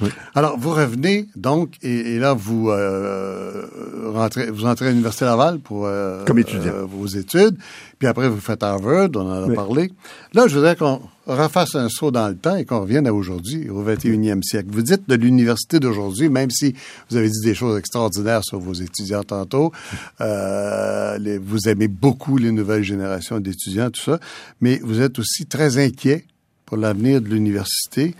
[0.34, 3.66] Alors, vous revenez donc, et, là, vous euh,
[4.12, 7.56] rentrez, vous entrez à l'Université Laval pour euh, euh, vos études,
[7.98, 9.90] puis après, vous faites Harvard, on en a parlé.
[10.34, 13.68] Là, je voudrais qu'on refasse un saut dans le temps et qu'on revienne à aujourd'hui,
[13.68, 14.68] au 21e siècle.
[14.70, 16.74] Vous dites de l'université d'aujourd'hui, même si
[17.10, 19.72] vous avez dit des choses extraordinaires sur vos étudiants tantôt,
[20.20, 24.18] les, vous aimez beaucoup les nouvelles générations d'étudiants, tout ça,
[24.60, 26.24] mais vous êtes aussi très inquiet
[26.66, 28.14] pour l'avenir de l'université.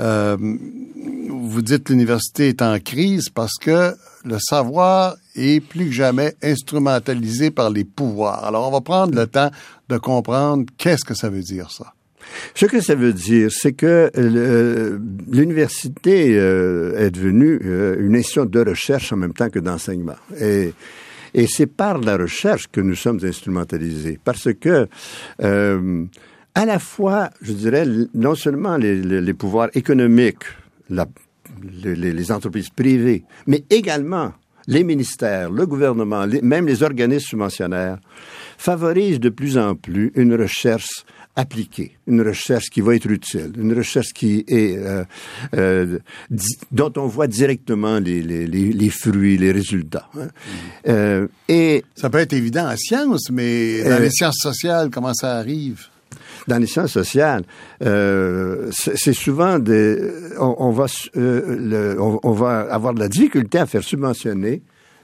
[0.00, 3.94] Euh, vous dites que l'université est en crise parce que
[4.24, 8.44] le savoir est plus que jamais instrumentalisé par les pouvoirs.
[8.44, 9.50] Alors, on va prendre le temps
[9.88, 11.92] de comprendre qu'est-ce que ça veut dire, ça.
[12.54, 14.98] Ce que ça veut dire, c'est que euh,
[15.30, 17.60] l'université euh, est devenue
[18.00, 20.16] une institution de recherche en même temps que d'enseignement.
[20.40, 20.72] Et,
[21.34, 24.88] et c'est par la recherche que nous sommes instrumentalisés, parce que
[26.54, 30.44] à la fois, je dirais, non seulement les, pouvoirs économiques,
[30.90, 34.32] les, entreprises privées, mais également
[34.68, 37.98] les ministères, le gouvernement, même les organismes subventionnaires,
[38.58, 43.72] favorisent de plus en plus une recherche appliquée, une recherche qui va être utile, une
[43.72, 45.04] recherche qui est euh,
[45.56, 45.98] euh,
[46.70, 50.08] dont on voit directement les, les, les, fruits, les résultats.
[50.18, 50.28] Hein.
[50.88, 55.38] Euh, et ça peut être évident en sciences, mais dans les sciences sociales, comment ça
[55.38, 55.86] arrive?
[56.48, 57.44] Dans les sciences sociales,
[57.82, 59.96] euh, c'est souvent des,
[60.38, 64.60] on, va, euh, on, va avoir de la difficulté à faire subventionner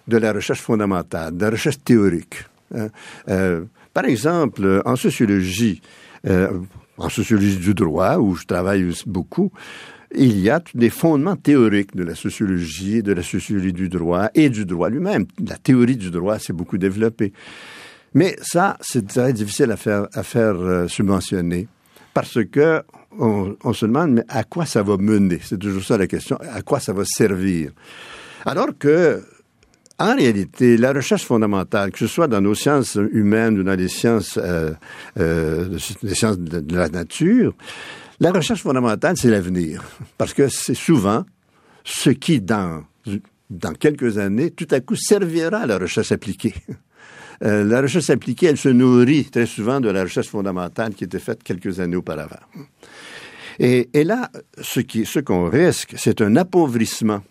[0.08, 2.44] de la recherche fondamentale, de la recherche théorique.
[2.74, 2.88] Hein.
[3.28, 3.62] Euh,
[3.94, 5.80] par exemple, en sociologie,
[6.26, 9.52] en sociologie du droit, où je travaille beaucoup,
[10.14, 14.48] il y a des fondements théoriques de la sociologie, de la sociologie du droit et
[14.48, 15.26] du droit lui-même.
[15.46, 17.32] La théorie du droit s'est beaucoup développée.
[18.14, 21.68] Mais ça, c'est très difficile à faire, à faire euh, subventionner
[22.14, 22.82] parce que
[23.18, 25.40] on, on, se demande mais à quoi ça va mener?
[25.42, 26.38] C'est toujours ça la question.
[26.52, 27.72] À quoi ça va servir?
[28.44, 29.22] Alors que,
[29.98, 33.88] en réalité, la recherche fondamentale, que ce soit dans nos sciences humaines ou dans les
[33.88, 34.72] sciences, euh,
[35.18, 37.54] euh, les sciences de, la nature,
[38.20, 39.82] la recherche fondamentale, c'est l'avenir.
[40.16, 41.24] Parce que c'est souvent
[41.82, 42.84] ce qui, dans,
[43.50, 46.54] dans quelques années, tout à coup servira à la recherche appliquée.
[47.44, 51.20] Euh, la recherche appliquée, elle se nourrit très souvent de la recherche fondamentale qui était
[51.20, 52.40] faite quelques années auparavant.
[53.60, 54.30] Et, et là,
[54.60, 54.80] ce
[55.20, 57.22] qu'on ce risque, c'est un appauvrissement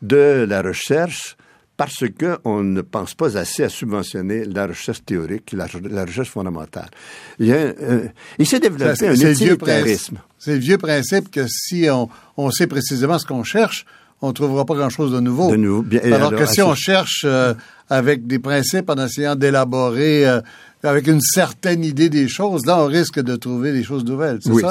[0.00, 1.36] de la recherche
[1.78, 5.66] parce qu'on ne pense pas assez à subventionner la recherche théorique, la,
[6.04, 6.90] recherche fondamentale.
[7.38, 10.18] Il, euh, il s'est développé un utilitarisme.
[10.38, 13.86] C'est le vieux principe que si on, on sait précisément ce qu'on cherche,
[14.20, 15.52] on ne trouvera pas grand-chose de nouveau.
[15.52, 15.82] De nouveau.
[15.82, 17.54] Bien, alors, que si on cherche euh,
[17.88, 20.40] avec des principes en essayant d'élaborer euh,
[20.82, 24.40] avec une certaine idée des choses, là, on risque de trouver des choses nouvelles.
[24.46, 24.62] Oui,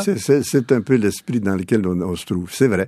[0.44, 2.88] c'est un peu l'esprit dans lequel on, se trouve, c'est vrai.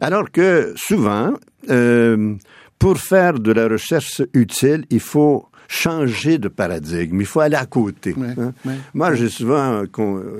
[0.00, 1.34] Alors que souvent,
[1.70, 2.34] euh,
[2.82, 7.20] pour faire de la recherche utile, il faut changer de paradigme.
[7.20, 8.12] Il faut aller à côté.
[8.20, 8.52] Hein.
[8.92, 9.84] Moi, j'ai souvent,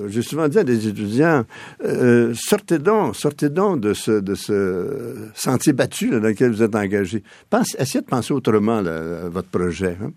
[0.07, 1.45] j'ai souvent dit à des étudiants
[1.85, 6.75] euh, sortez donc, sortez donc de ce, de ce sentier battu dans lequel vous êtes
[6.75, 7.23] engagé.
[7.49, 8.83] Pense, essayez de penser autrement
[9.29, 9.97] votre projet.
[10.03, 10.11] Hein.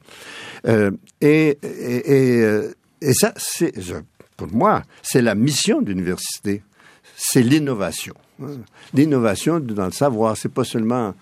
[0.66, 3.72] Euh, et, et, euh, et, ça, c'est
[4.36, 6.64] pour moi, c'est la mission de l'université.
[7.16, 8.14] C'est l'innovation.
[8.42, 8.56] Hein.
[8.94, 11.14] L'innovation dans le savoir, c'est pas seulement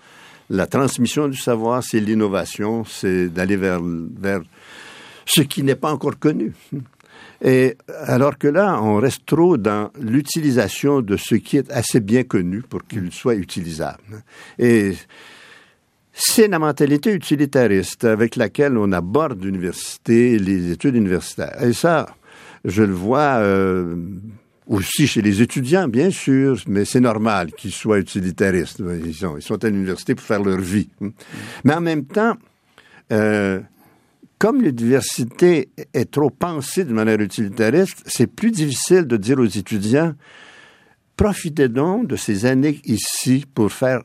[0.49, 4.41] la transmission du savoir, c'est l'innovation, c'est d'aller vers, vers
[5.25, 6.53] ce qui n'est pas encore connu.
[7.41, 12.23] Et alors que là, on reste trop dans l'utilisation de ce qui est assez bien
[12.23, 14.23] connu pour qu'il soit utilisable.
[14.57, 14.93] Et
[16.13, 21.61] c'est la mentalité utilitariste avec laquelle on aborde l'université, les études universitaires.
[21.61, 22.15] Et ça,
[22.63, 23.95] je le vois euh,
[24.67, 28.81] aussi chez les étudiants, bien sûr, mais c'est normal qu'ils soient utilitaristes.
[29.03, 30.89] Ils sont, à l'université pour faire leur vie.
[31.63, 32.35] Mais en même temps,
[33.11, 33.59] euh,
[34.37, 40.13] comme l'université est trop pensée de manière utilitariste, c'est plus difficile de dire aux étudiants
[41.15, 44.01] profitez donc de ces années ici pour faire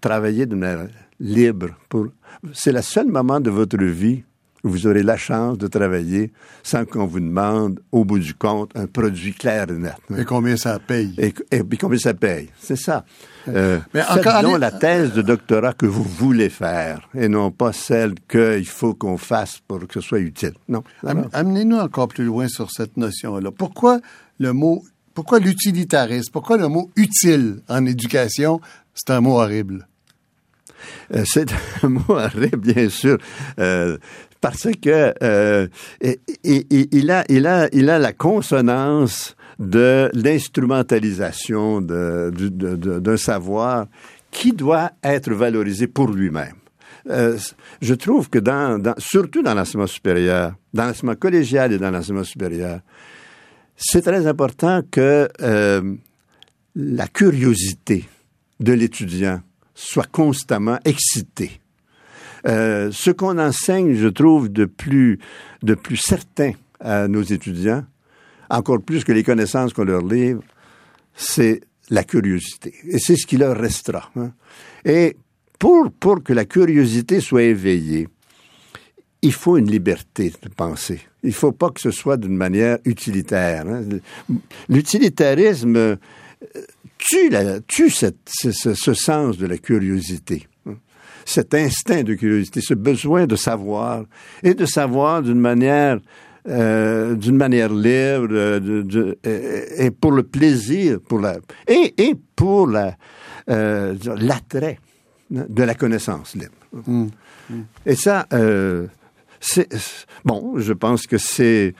[0.00, 0.88] travailler de manière
[1.20, 1.68] libre.
[2.52, 4.24] C'est le seul moment de votre vie
[4.68, 8.86] vous aurez la chance de travailler sans qu'on vous demande, au bout du compte, un
[8.86, 9.96] produit clair et net.
[10.16, 11.14] Et combien ça paye?
[11.18, 12.48] Et, puis combien ça paye?
[12.58, 13.04] C'est ça.
[13.48, 17.50] Euh, Mais faites encore, donc la thèse de doctorat que vous voulez faire et non
[17.50, 20.54] pas celle qu'il faut qu'on fasse pour que ce soit utile.
[20.68, 20.82] Non.
[21.32, 23.50] Amenez-nous encore plus loin sur cette notion-là.
[23.52, 24.00] Pourquoi
[24.38, 28.60] le mot, pourquoi l'utilitarisme, pourquoi le mot utile en éducation,
[28.94, 29.86] c'est un mot horrible?
[31.14, 31.48] Euh, c'est
[31.82, 33.18] un mot horrible, bien sûr.
[33.58, 33.98] Euh,
[34.46, 35.66] parce que euh,
[36.44, 43.86] il, a, il, a, il a la consonance de l'instrumentalisation d'un savoir
[44.30, 46.54] qui doit être valorisé pour lui-même.
[47.10, 47.36] Euh,
[47.82, 52.78] je trouve que dans, surtout dans l'enseignement supérieur, dans l'enseignement collégial et dans l'enseignement supérieur,
[53.76, 55.94] c'est très important que euh,
[56.76, 58.08] la curiosité
[58.60, 59.40] de l'étudiant
[59.74, 61.60] soit constamment excitée.
[62.46, 65.18] Euh, ce qu'on enseigne, je trouve, de plus,
[65.62, 67.84] de plus certain à nos étudiants,
[68.50, 70.42] encore plus que les connaissances qu'on leur livre,
[71.14, 72.74] c'est la curiosité.
[72.88, 74.10] Et c'est ce qui leur restera.
[74.16, 74.32] Hein.
[74.84, 75.16] Et
[75.58, 78.08] pour, pour que la curiosité soit éveillée,
[79.22, 81.00] il faut une liberté de penser.
[81.22, 83.66] Il ne faut pas que ce soit d'une manière utilitaire.
[83.66, 83.82] Hein.
[84.68, 85.96] L'utilitarisme euh,
[86.98, 90.46] tue, la, tue ce, sens de la curiosité
[91.26, 94.04] cet instinct de curiosité, ce besoin de savoir
[94.42, 95.98] et de savoir d'une manière
[96.48, 99.18] euh, d'une manière libre de,
[99.76, 102.96] et, pour le plaisir pour la et, et pour la
[103.50, 104.78] euh, l'attrait
[105.30, 106.54] de la connaissance libre.
[106.72, 107.06] Mmh.
[107.50, 107.60] Mmh.
[107.86, 108.86] Et ça, euh,
[109.40, 109.68] c'est
[110.24, 110.54] bon.
[110.58, 111.74] Je pense que c'est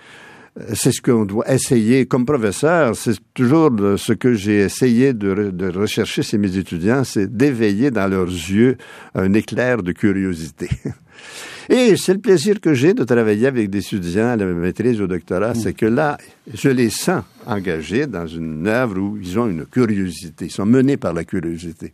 [0.72, 2.96] c'est ce qu'on doit essayer comme professeur.
[2.96, 8.26] C'est toujours ce que j'ai essayé de, rechercher chez mes étudiants, c'est d'éveiller dans leurs
[8.26, 8.76] yeux
[9.14, 10.68] un éclair de curiosité.
[11.68, 15.08] Et c'est le plaisir que j'ai de travailler avec des étudiants à la maîtrise au
[15.08, 16.16] doctorat, c'est que là,
[16.54, 20.96] je les sens engagés dans une œuvre où ils ont une curiosité, ils sont menés
[20.96, 21.92] par la curiosité.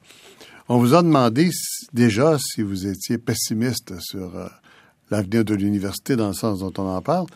[0.68, 1.48] On vous a demandé
[1.92, 4.46] déjà si vous étiez pessimiste sur euh,
[5.12, 7.27] l'avenir de l'université dans le sens dont on en parle.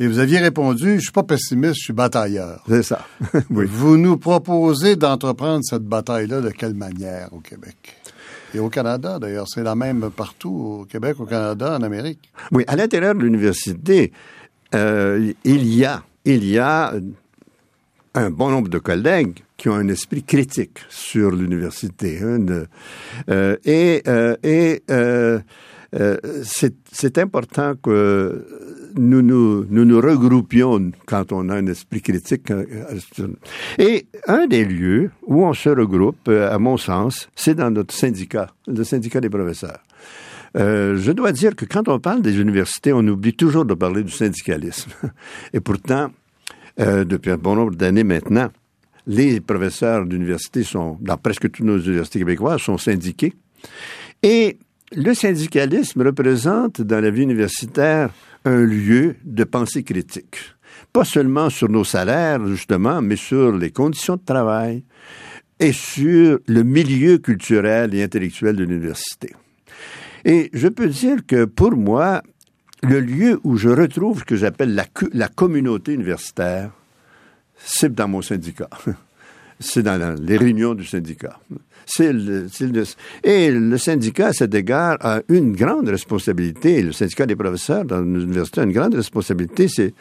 [0.00, 2.62] Et vous aviez répondu, je suis pas pessimiste, je suis batailleur.
[2.68, 3.06] C'est ça.
[3.50, 7.96] Vous nous proposez d'entreprendre cette bataille-là de quelle manière au Québec?
[8.54, 12.30] Et au Canada, d'ailleurs, c'est la même partout, au Québec, au Canada, en Amérique.
[12.52, 14.12] Oui, à l'intérieur de l'université,
[14.74, 16.94] euh, il y a, il y a
[18.14, 22.20] un bon nombre de collègues qui ont un esprit critique sur l'université.
[22.22, 22.46] Hein,
[23.28, 24.82] euh, et euh, et
[25.94, 28.44] euh, c'est important que
[28.96, 32.50] nous nous, regroupions quand on a un esprit critique.
[32.50, 32.64] Euh,
[33.78, 37.94] Et un des lieux où on se regroupe, euh, à mon sens, c'est dans notre
[37.94, 39.78] syndicat, le syndicat des professeurs.
[40.56, 44.12] Je dois dire que quand on parle des universités, on oublie toujours de parler du
[44.12, 44.92] syndicalisme.
[45.52, 46.12] Et pourtant,
[46.78, 48.50] depuis un bon nombre d'années maintenant,
[49.08, 53.34] les professeurs d'université sont, dans presque toutes nos universités québécoises, sont syndiqués.
[54.22, 54.58] Et
[54.96, 58.10] le syndicalisme représente dans la vie universitaire
[58.44, 60.36] un lieu de pensée critique.
[60.92, 64.84] Pas seulement sur nos salaires, justement, mais sur les conditions de travail
[65.60, 69.34] et sur le milieu culturel et intellectuel de l'université.
[70.24, 72.22] Et je peux dire que pour moi,
[72.82, 74.74] le lieu où je retrouve ce que j'appelle
[75.12, 76.70] la, communauté universitaire,
[77.56, 78.70] c'est dans mon syndicat.
[79.60, 81.38] C'est dans les réunions du syndicat.
[81.98, 82.46] Le,
[83.22, 86.82] et le syndicat, à cet égard, a une grande responsabilité.
[86.82, 89.94] Le syndicat des professeurs dans l'université a une grande responsabilité, c'est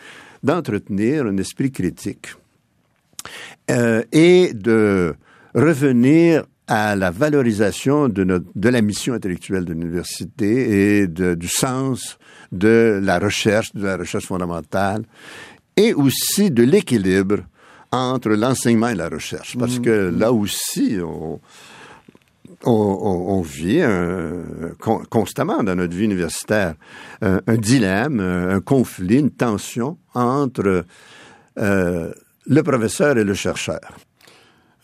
[0.43, 2.35] d'entretenir un esprit critique
[3.71, 5.15] euh, et de
[5.55, 11.47] revenir à la valorisation de, notre, de la mission intellectuelle de l'université et de, du
[11.47, 12.17] sens
[12.51, 15.03] de la recherche, de la recherche fondamentale,
[15.75, 17.39] et aussi de l'équilibre
[17.91, 19.57] entre l'enseignement et la recherche.
[19.57, 20.19] Parce que mmh.
[20.19, 21.39] là aussi, on,
[22.65, 23.81] on, on, vit
[25.09, 26.75] constamment dans notre vie universitaire
[27.21, 30.85] un, dilemme, un conflit, une tension entre
[31.59, 32.11] euh,
[32.45, 33.97] le professeur et le chercheur.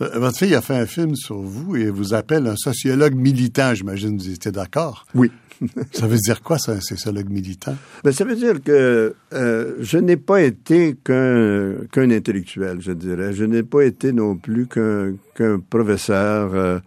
[0.02, 3.74] Euh, votre fille a fait un film sur vous et vous appelle un sociologue militant,
[3.74, 5.06] j'imagine, vous étiez d'accord?
[5.13, 5.32] Oui.
[5.92, 7.76] ça veut dire quoi, ça, un sociologue militant?
[8.04, 13.34] Ben, ça veut dire que euh, je n'ai pas été qu'un intellectuel, je dirais.
[13.34, 16.80] Je n'ai pas été non plus qu'un professeur euh,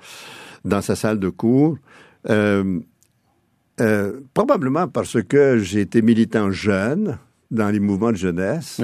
[0.65, 1.79] dans sa salle de cours.
[2.29, 2.81] Euh,
[3.81, 7.19] euh, probablement parce que j'ai été militant jeune
[7.51, 8.81] dans les mouvements de jeunesse.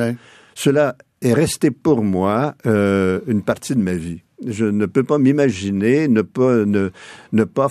[0.54, 4.22] Cela est resté pour moi euh, une partie de ma vie.
[4.46, 6.90] Je ne peux pas m'imaginer ne pas ne,
[7.32, 7.68] ne pas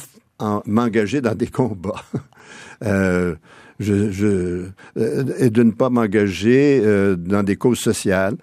[0.66, 2.04] m'engager dans des combats.
[2.84, 3.36] euh,
[3.80, 4.66] je, je,
[4.98, 8.36] euh, et de ne pas m'engager euh, dans des causes sociales.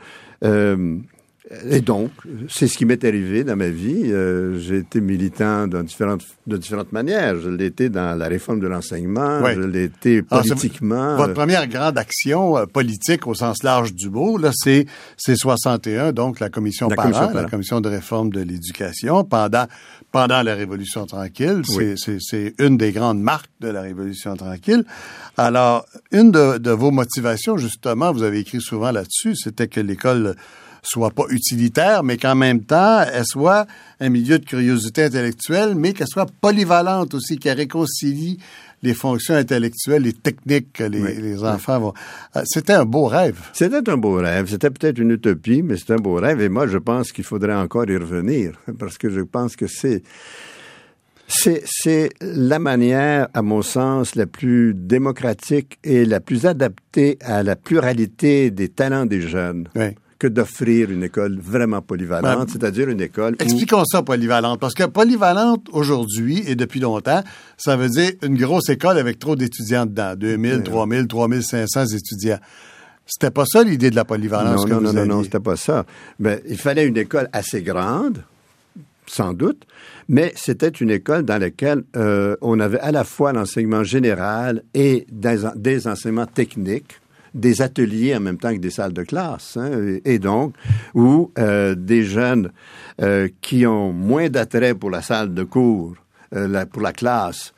[1.71, 2.11] Et donc,
[2.49, 4.05] c'est ce qui m'est arrivé dans ma vie.
[4.07, 7.39] Euh, j'ai été militant dans différentes, de différentes manières.
[7.39, 11.17] Je l'ai été dans la réforme de l'enseignement, je l'ai été ah, politiquement.
[11.17, 14.87] votre première grande action euh, politique au sens large du mot, là, c'est,
[15.19, 19.67] c'est 61, donc la commission la commission, la commission de réforme de l'éducation, pendant,
[20.13, 21.61] pendant la Révolution tranquille.
[21.67, 24.85] C'est, c'est, c'est une des grandes marques de la Révolution tranquille.
[25.37, 30.37] Alors, une de, de vos motivations, justement, vous avez écrit souvent là-dessus, c'était que l'école
[30.85, 33.67] soit pas utilitaire, mais qu'en même temps, elle soit
[34.01, 38.39] un milieu de curiosité intellectuelle, mais qu'elle soit polyvalente aussi, qu'elle réconcilie
[38.83, 41.95] les fonctions intellectuelles et techniques que les, enfants vont.
[42.37, 43.39] Euh, c'était un beau rêve.
[43.55, 44.47] C'était un beau rêve.
[44.51, 46.43] C'était peut-être une utopie, mais c'était un beau rêve.
[46.43, 50.03] Et moi, je pense qu'il faudrait encore y revenir, parce que je pense que c'est
[51.27, 57.57] c'est la manière, à mon sens, la plus démocratique et la plus adaptée à la
[57.57, 59.67] pluralité des talents des jeunes.
[59.75, 63.37] Oui que d'offrir une école vraiment polyvalente, c'est-à-dire une école.
[63.41, 67.23] Expliquons ça, polyvalente, parce que polyvalente aujourd'hui et depuis longtemps,
[67.59, 72.39] ça veut dire une grosse école avec trop d'étudiants dedans, 2000, 3000, 3500 étudiants.
[73.05, 75.41] C'était pas ça l'idée de la polyvalence non, que non, vous non, non, non, c'était
[75.41, 75.85] pas ça.
[76.19, 78.23] Mais il fallait une école assez grande,
[79.07, 79.67] sans doute,
[80.09, 85.07] mais c'était une école dans laquelle euh, on avait à la fois l'enseignement général et
[85.11, 86.99] des enseignements techniques
[87.35, 89.57] des ateliers en même temps que des salles de classe.
[89.57, 90.55] Hein, et donc,
[90.95, 92.51] où euh, des jeunes
[93.03, 95.95] euh, qui ont moins d'attrait pour la salle de cours,
[96.35, 97.53] euh, pour la classe,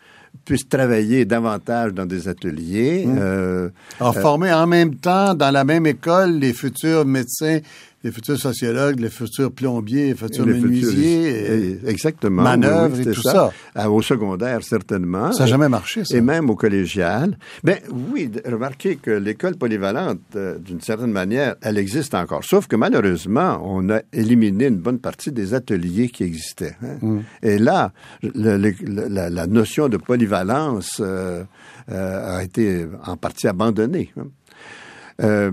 [0.44, 3.06] puissent travailler davantage dans des ateliers.
[3.06, 3.70] Mmh.
[4.00, 7.58] en former en même temps, dans la même école, les futurs médecins
[8.04, 13.50] les futurs sociologues, les futurs plombiers, les futurs menuisiers, exactement, manœuvres et tout ça.
[13.74, 15.32] Ah, au secondaire, certainement.
[15.32, 16.16] Ça n'a jamais marché, ça.
[16.16, 17.38] Et même au collégial.
[17.64, 17.78] Ben
[18.12, 22.44] oui, remarquez que l'école polyvalente, euh, d'une certaine manière, elle existe encore.
[22.44, 26.76] Sauf que malheureusement, on a éliminé une bonne partie des ateliers qui existaient.
[26.82, 26.98] Hein.
[27.00, 27.20] Mm.
[27.42, 31.44] Et là, la, notion de polyvalence euh,
[31.90, 34.12] euh, a été en partie abandonnée.
[34.16, 35.50] Hein.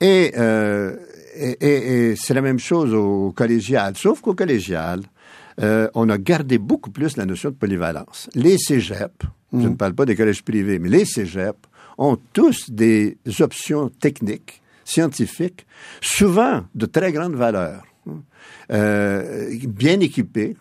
[0.00, 0.32] et
[1.40, 5.02] et, c'est la même chose au collégial, sauf qu'au collégial,
[5.60, 8.28] euh, on a gardé beaucoup plus la notion de polyvalence.
[8.34, 9.76] Les cégeps, je ne mm.
[9.76, 11.58] parle pas des collèges privés, mais les cégeps
[11.98, 15.66] ont tous des options techniques, scientifiques,
[16.00, 17.82] souvent de très grande valeur,
[18.72, 20.56] euh, bien équipées,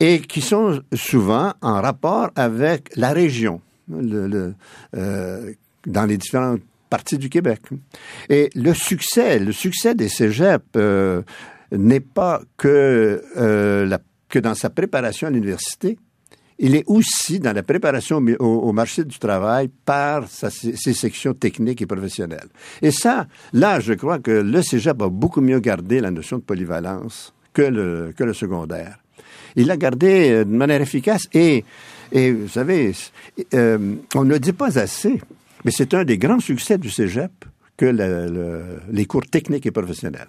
[0.00, 3.60] et qui sont souvent en rapport avec la région.
[3.88, 4.54] Le,
[4.96, 5.52] euh,
[5.86, 7.60] dans les différentes partie du Québec.
[8.28, 11.22] Et le succès, le succès des cégeps euh,
[11.72, 15.98] n'est pas que, euh, que dans sa préparation à l'université,
[16.58, 21.86] il est aussi dans la préparation au, marché du travail par ses sections techniques et
[21.86, 22.48] professionnelles.
[22.80, 26.42] Et ça, là, je crois que le cégep a beaucoup mieux gardé la notion de
[26.42, 28.98] polyvalence que le, secondaire.
[29.54, 31.64] Il l'a gardé euh, de manière efficace et,
[32.12, 32.92] vous savez,
[33.52, 35.20] on ne dit pas assez,
[35.66, 37.44] mais c'est un des grands succès du cégep
[37.76, 37.86] que
[38.90, 40.28] les cours techniques et professionnels,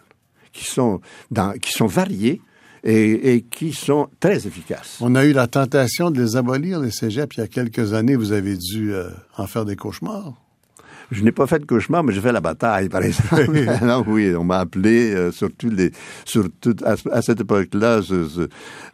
[0.52, 2.42] qui sont, dans, qui sont variés
[2.84, 4.98] et, et, qui sont très efficaces.
[5.00, 8.16] On a eu la tentation de les abolir, les cégeps, il y a quelques années.
[8.16, 10.34] Vous avez dû euh, en faire des cauchemars.
[11.12, 13.50] Je n'ai pas fait de cauchemar, mais j'ai fait la bataille, par exemple.
[13.84, 15.92] non, oui, on m'a appelé, euh, surtout les,
[16.26, 18.02] surtout à, cette époque-là,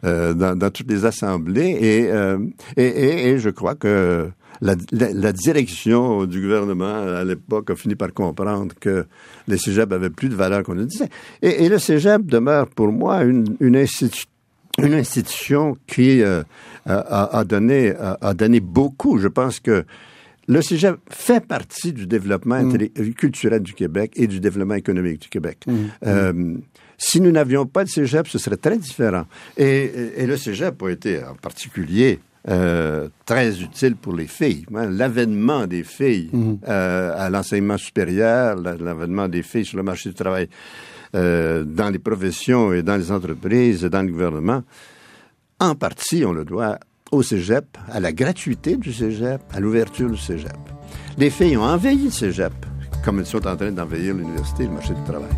[0.04, 2.38] euh, dans, dans, toutes les assemblées, et, euh,
[2.76, 4.30] et, et, je crois que
[4.64, 4.74] la,
[5.12, 9.04] la, direction du gouvernement à l'époque a fini par comprendre que
[9.46, 11.10] les cégeps avaient plus de valeur qu'on le disait.
[11.42, 14.30] Et, le cégep demeure pour moi une, une institution
[14.82, 16.42] une institution qui euh,
[16.84, 19.18] a, a, donné a, a, donné beaucoup.
[19.18, 19.84] Je pense que
[20.48, 23.12] le cégep fait partie du développement mm.
[23.16, 25.58] culturel du Québec et du développement économique du Québec.
[25.68, 25.74] Mm.
[26.06, 26.56] Euh,
[26.98, 29.26] si nous n'avions pas de cégep, ce serait très différent.
[29.56, 32.18] Et, et le cégep a été en particulier
[32.48, 34.66] euh, très utile pour les filles.
[34.74, 34.90] Hein.
[34.90, 36.54] L'avènement des filles mm.
[36.68, 40.48] euh, à l'enseignement supérieur, l'avènement des filles sur le marché du travail,
[41.14, 44.62] euh, dans les professions et dans les entreprises et dans le gouvernement,
[45.58, 46.78] en partie, on le doit
[47.12, 50.52] au cégep, à la gratuité du cégep, à l'ouverture du cégep.
[51.16, 52.52] Les filles ont envahi le cégep,
[53.04, 55.30] comme elles sont en train d'envahir l'université et le marché du travail.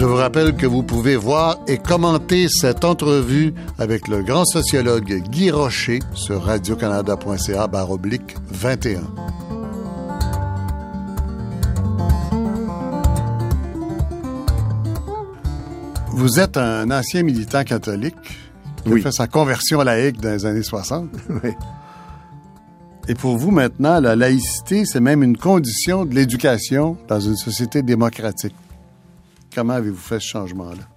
[0.00, 5.22] Je vous rappelle que vous pouvez voir et commenter cette entrevue avec le grand sociologue
[5.28, 7.68] Guy Rocher sur radiocanada.ca
[8.50, 9.02] 21.
[16.12, 18.16] Vous êtes un ancien militant catholique
[18.82, 21.10] qui a fait sa conversion laïque dans les années 60.
[21.44, 21.50] Oui.
[23.06, 27.82] Et pour vous, maintenant, la laïcité, c'est même une condition de l'éducation dans une société
[27.82, 28.54] démocratique.
[29.54, 30.88] Comment avez-vous fait ce changement-là?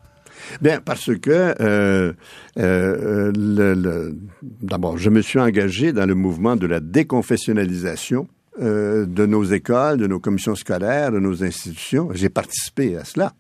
[0.62, 2.14] Bien, parce que euh,
[2.58, 8.28] euh, le, d'abord, je me suis engagé dans le mouvement de la déconfessionnalisation
[8.62, 12.10] euh, de nos écoles, de nos commissions scolaires, de nos institutions.
[12.14, 13.34] J'ai participé à cela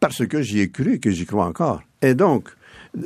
[0.00, 1.82] parce que j'y ai cru et que j'y crois encore.
[2.02, 2.50] Et donc,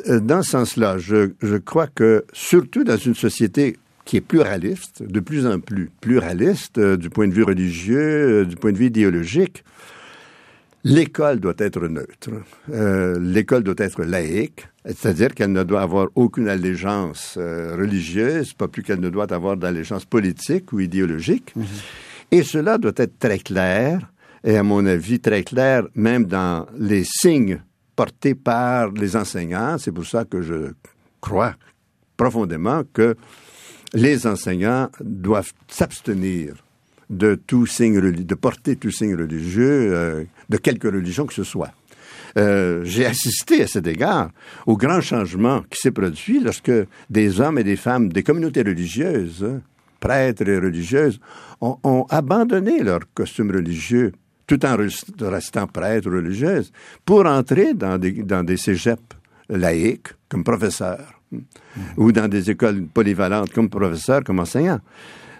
[0.08, 5.20] euh, dans ce sens-là, je, crois que, surtout dans une société qui est pluraliste, de
[5.20, 8.86] plus en plus pluraliste euh, du point de vue religieux, euh, du point de vue
[8.86, 9.64] idéologique,
[10.84, 12.30] l'école doit être neutre.
[12.72, 18.82] Euh, l'école doit être laïque, c'est-à-dire qu'elle ne doit avoir aucune allégeance religieuse, pas plus
[18.82, 21.54] qu'elle ne doit avoir d'allégeance politique ou idéologique.
[21.56, 22.32] Mm-hmm.
[22.32, 24.12] Et cela doit être très clair
[24.44, 27.60] et à mon avis très clair, même dans les signes
[27.94, 29.78] portés par les enseignants.
[29.78, 30.72] C'est pour ça que je
[31.20, 31.54] crois
[32.16, 33.16] profondément que
[33.94, 36.54] les enseignants doivent s'abstenir
[37.10, 41.72] de tout signe de porter tout signe religieux, euh, de quelque religion que ce soit.
[42.38, 44.30] Euh, j'ai assisté à cet égard
[44.66, 46.72] au grand changement qui s'est produit lorsque
[47.10, 49.60] des hommes et des femmes des communautés religieuses,
[50.00, 51.20] prêtres et religieuses,
[51.60, 54.12] ont, abandonné leur costume religieux
[54.46, 54.76] tout en
[55.20, 56.72] restant prêtre ou religieuse,
[57.06, 59.00] pour entrer dans des, cégeps
[59.48, 61.22] laïques comme professeur,
[61.96, 64.80] ou dans des écoles polyvalentes comme professeur, comme enseignant.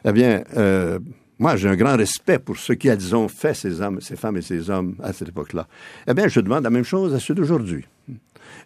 [0.04, 0.98] Eh bien, euh,
[1.43, 4.43] moi, j'ai un grand respect pour ce qu'ils ont fait, ces hommes, ces femmes et
[4.43, 5.66] ces hommes, à cette époque-là.
[6.07, 7.84] Eh bien, je demande la même chose à ceux d'aujourd'hui.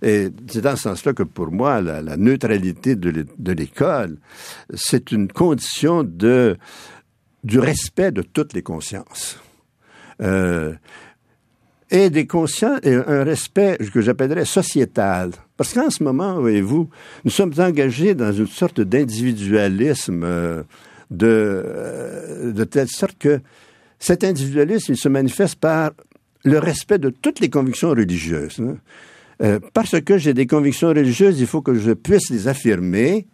[0.03, 4.18] Et c'est dans ce sens-là que pour moi, la, neutralité de l'école,
[4.74, 9.41] c'est une condition du respect de toutes les consciences.
[10.20, 10.74] Euh,
[11.91, 15.31] et des consciences, et un respect que j'appellerais sociétal.
[15.57, 16.91] Parce qu'en ce moment, voyez-vous,
[17.24, 20.62] nous sommes engagés dans une sorte d'individualisme euh,
[21.11, 23.40] de, euh, de telle sorte que
[23.98, 25.92] cet individualisme, il se manifeste par
[26.44, 28.61] le respect de toutes les convictions religieuses.
[28.61, 28.76] Hein.
[29.42, 33.26] Euh, parce que j'ai des convictions religieuses, il faut que je puisse les affirmer,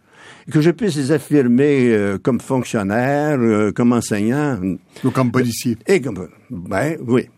[0.51, 4.59] que je puisse les affirmer euh, comme fonctionnaire, euh, comme enseignant.
[5.03, 5.77] Ou comme policier.
[5.87, 7.29] Et comme, ben oui.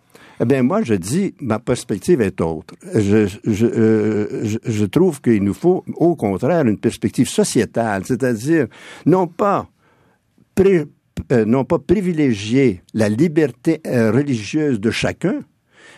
[0.41, 2.73] Eh bien, moi, je dis, ma perspective est autre.
[2.93, 8.67] Je, je, euh, je, je trouve qu'il nous faut, au contraire, une perspective sociétale, c'est-à-dire
[9.05, 9.69] non pas
[11.47, 15.41] non pas privilégier la liberté religieuse de chacun,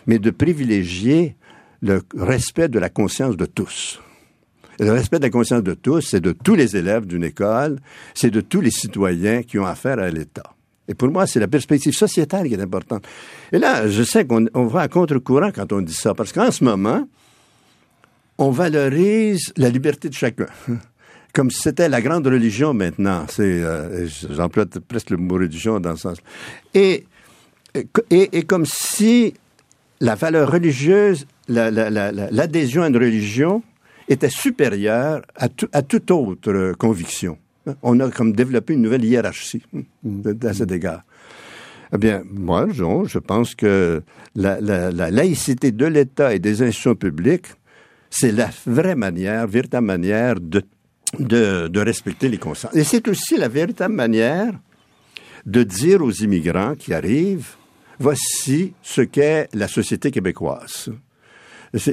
[0.05, 1.35] mais de privilégier
[1.81, 3.99] le respect de la conscience de tous
[4.79, 7.79] le respect de la conscience de tous, c'est de tous les élèves d'une école,
[8.13, 10.53] c'est de tous les citoyens qui ont affaire à l'État.
[10.87, 13.05] Et pour moi, c'est la perspective sociétale qui est importante.
[13.51, 16.63] Et là, je sais qu'on va à contre-courant quand on dit ça, parce qu'en ce
[16.63, 17.07] moment,
[18.37, 20.45] on valorise la liberté de chacun.
[21.33, 23.25] Comme si c'était la grande religion maintenant.
[23.29, 26.17] C'est, euh, j'emploie presque le mot religion dans ce sens.
[26.73, 27.05] Et,
[27.75, 29.33] et, et comme si
[29.99, 33.63] la valeur religieuse, l'adhésion à une religion
[34.09, 37.37] était supérieure à, à toute autre conviction.
[37.81, 39.63] On a comme développé une nouvelle hiérarchie
[40.43, 41.03] à cet égard.
[41.93, 44.01] Eh bien, moi, je pense que
[44.35, 47.47] la, laïcité de l'État et des institutions publiques,
[48.09, 50.63] c'est la vraie manière, véritable manière de,
[51.19, 52.75] de, respecter les consciences.
[52.75, 54.53] Et c'est aussi la véritable manière
[55.45, 57.55] de dire aux immigrants qui arrivent,
[57.99, 60.89] voici ce qu'est la société québécoise.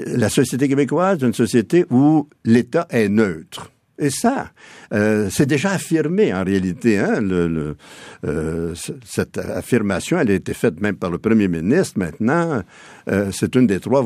[0.06, 3.70] La société québécoise est une société où l'État est neutre.
[3.98, 4.50] Et ça,
[4.92, 6.98] euh, c'est déjà affirmé en réalité.
[6.98, 7.76] Hein, le,
[8.26, 11.98] euh, cette affirmation, elle a été faite même par le premier ministre.
[11.98, 12.62] Maintenant,
[13.08, 14.04] euh, c'est une des trois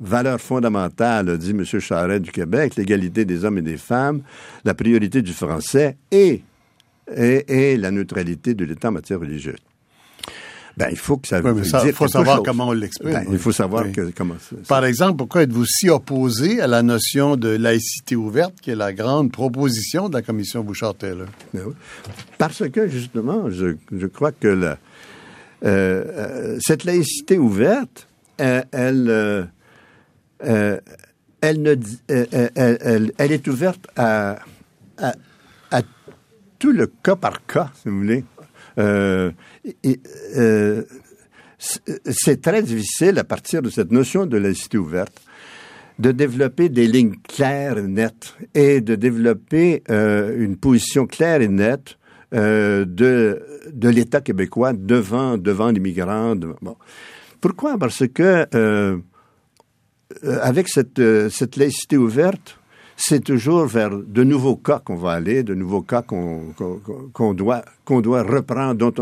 [0.00, 1.64] valeurs fondamentales, dit M.
[1.64, 4.22] Charest du Québec, l'égalité des hommes et des femmes,
[4.64, 6.42] la priorité du français et,
[7.14, 9.58] et, et la neutralité de l'État en matière religieuse.
[10.78, 11.40] Ben, il faut que ça,
[11.84, 13.10] Il faut savoir comment on l'exprime.
[13.10, 13.84] Ben, il faut savoir
[14.14, 14.36] comment.
[14.68, 18.92] Par exemple, pourquoi êtes-vous si opposé à la notion de laïcité ouverte, qui est la
[18.92, 21.26] grande proposition de la commission Bouchard-Taylor?
[21.52, 21.62] Ben
[22.38, 24.78] Parce que, justement, je, je crois que la,
[25.64, 29.48] euh, euh cette laïcité ouverte, elle, elle,
[30.44, 30.80] euh, euh
[31.40, 31.76] elle, ne,
[32.08, 34.40] elle, elle, est ouverte à,
[34.96, 35.12] à,
[35.70, 35.82] à
[36.58, 38.24] tout le cas par cas, si vous voulez.
[38.78, 39.30] Euh,
[40.36, 40.82] euh,
[41.58, 45.20] c'est très difficile, à partir de cette notion de laïcité ouverte,
[45.98, 51.48] de développer des lignes claires et nettes et de développer euh, une position claire et
[51.48, 51.98] nette
[52.34, 56.36] euh, de, de l'État québécois devant, devant les migrants.
[57.40, 57.78] Pourquoi?
[57.78, 58.98] Parce que euh,
[60.42, 61.00] avec cette,
[61.30, 62.58] cette laïcité ouverte,
[63.00, 66.52] c'est toujours vers de nouveaux cas qu'on va aller, de nouveaux cas qu'on
[67.32, 68.92] doit qu'on doit reprendre, dont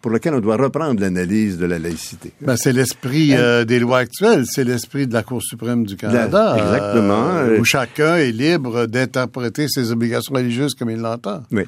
[0.00, 2.32] pour lesquels on doit reprendre l'analyse de la laïcité.
[2.40, 6.56] Ben, c'est l'esprit euh, des lois actuelles, c'est l'esprit de la Cour suprême du Canada.
[6.56, 7.30] exactement.
[7.30, 11.42] Euh, où chacun est libre d'interpréter ses obligations religieuses comme il l'entend.
[11.50, 11.64] Oui,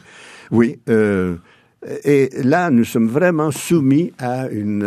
[0.52, 0.78] oui.
[0.88, 1.34] Euh,
[2.04, 4.84] et là, nous sommes vraiment soumis à une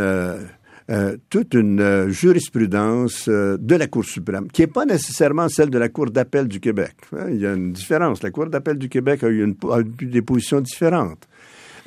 [0.92, 5.72] euh, toute une euh, jurisprudence euh, de la Cour suprême, qui n'est pas nécessairement celle
[5.72, 6.94] de la Cour d'appel du Québec.
[7.12, 7.26] Hein.
[7.32, 8.22] il y a une différence.
[8.22, 9.56] La Cour d'appel du Québec a eu,
[10.02, 11.28] des positions différentes,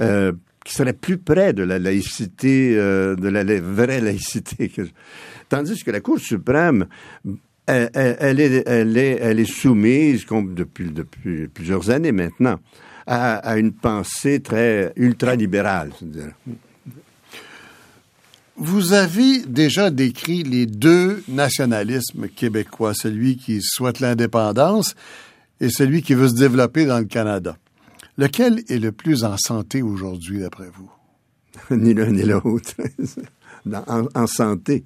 [0.00, 4.72] qui seraient plus près de la laïcité, de la, vraie laïcité.
[5.48, 6.86] Tandis que la Cour suprême,
[7.66, 12.58] elle, est, soumise, depuis, depuis plusieurs années maintenant,
[13.06, 15.92] à, une pensée très ultralibérale.
[16.00, 16.34] libérale
[18.58, 24.94] vous avez déjà décrit les deux nationalismes québécois, celui qui souhaite l'indépendance
[25.60, 27.56] et celui qui veut se développer dans le Canada.
[28.16, 30.90] Lequel est le plus en santé aujourd'hui, d'après vous?
[31.76, 32.74] ni l'un ni l'autre.
[34.14, 34.84] en, santé.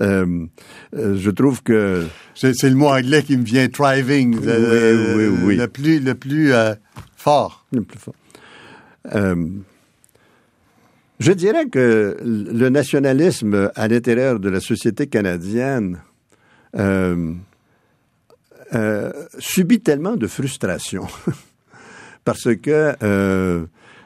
[0.00, 0.46] Euh,
[0.96, 2.06] euh, je trouve que...
[2.34, 5.56] C'est, le mot anglais qui me vient, thriving, oui, oui, oui.
[5.56, 6.74] le plus, le plus euh,
[7.16, 7.64] fort.
[7.72, 8.14] Le plus fort.
[11.24, 16.02] Je dirais que le nationalisme à l'intérieur de la société canadienne
[16.76, 17.32] euh,
[18.74, 21.06] euh, subit tellement de frustration
[22.26, 23.64] parce que euh,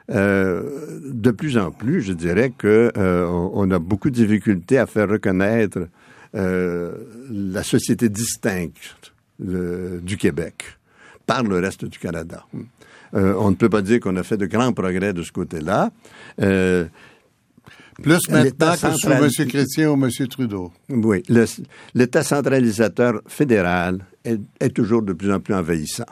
[0.08, 5.88] de plus en plus, je dirais que on a beaucoup de difficultés à faire reconnaître
[6.34, 10.78] la société distincte du Québec
[11.26, 12.46] par le reste du Canada.
[13.14, 15.90] Euh, on ne peut pas dire qu'on a fait de grands progrès de ce côté-là.
[16.40, 16.86] Euh,
[18.02, 19.48] plus maintenant que sous M.
[19.48, 20.10] Chrétien ou M.
[20.28, 20.72] Trudeau.
[20.88, 21.22] Oui.
[21.94, 26.06] L'État centralisateur fédéral est, toujours de plus en plus envahissant.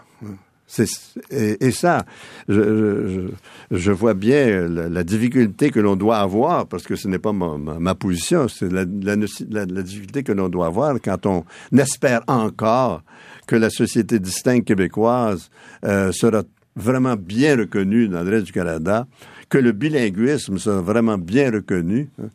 [1.30, 2.04] Et, ça,
[2.48, 7.94] je, vois bien la, difficulté que l'on doit avoir, parce que ce n'est pas ma,
[7.94, 11.44] position, c'est la, difficulté que l'on doit avoir quand on
[11.76, 13.02] espère encore
[13.46, 15.50] que la société distincte québécoise
[15.84, 16.42] euh, sera
[16.76, 19.06] vraiment bien reconnu dans le reste du Canada,
[19.48, 22.28] que le bilinguisme soit vraiment bien reconnu, hein,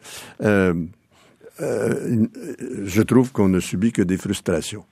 [0.43, 0.73] euh,
[1.61, 2.25] euh,
[2.85, 4.83] je trouve qu'on ne subit que des frustrations.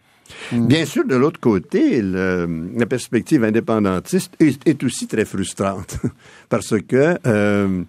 [0.52, 0.68] Hmm.
[0.68, 5.98] Bien sûr, de l'autre côté, la perspective indépendantiste est, aussi très frustrante
[6.50, 7.84] parce que euh,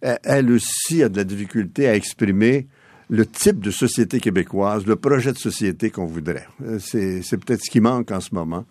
[0.00, 2.66] elle aussi a de la difficulté à exprimer
[3.10, 6.46] le type de société québécoise, le projet de société qu'on voudrait.
[6.78, 8.64] C'est peut-être ce qui manque en ce moment.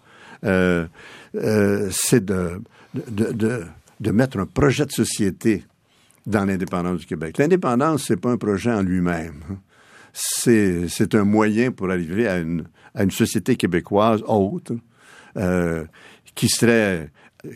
[0.44, 0.86] Euh,
[1.36, 2.62] euh, c'est de,
[2.94, 3.64] de, de,
[4.00, 5.64] de, mettre un projet de société
[6.26, 7.38] dans l'indépendance du Québec.
[7.38, 9.42] L'indépendance, c'est pas un projet en lui-même.
[10.14, 14.74] C'est, c'est un moyen pour arriver à une, à une société québécoise autre,
[15.38, 15.86] euh,
[16.36, 17.10] qui serait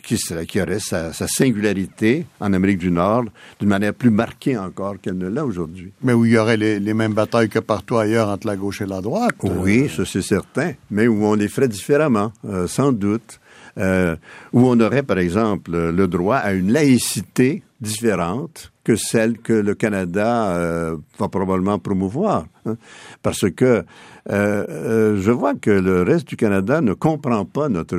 [0.03, 0.17] qui,
[0.47, 3.25] qui aurait sa, singularité en Amérique du Nord
[3.59, 5.91] d'une manière plus marquée encore qu'elle ne l'a aujourd'hui.
[6.03, 8.86] Mais où il y aurait les, mêmes batailles que partout ailleurs entre la gauche et
[8.86, 9.36] la droite.
[9.43, 13.39] Oui, ça c'est certain, mais où on les ferait différemment, euh, sans doute.
[13.78, 14.15] Euh,
[14.53, 19.75] où on aurait, par exemple, le droit à une laïcité différente que celle que le
[19.75, 22.47] Canada euh, va probablement promouvoir.
[22.65, 22.75] Hein.
[23.21, 23.84] Parce que
[24.32, 27.97] euh, je vois que le reste du Canada ne comprend pas notre,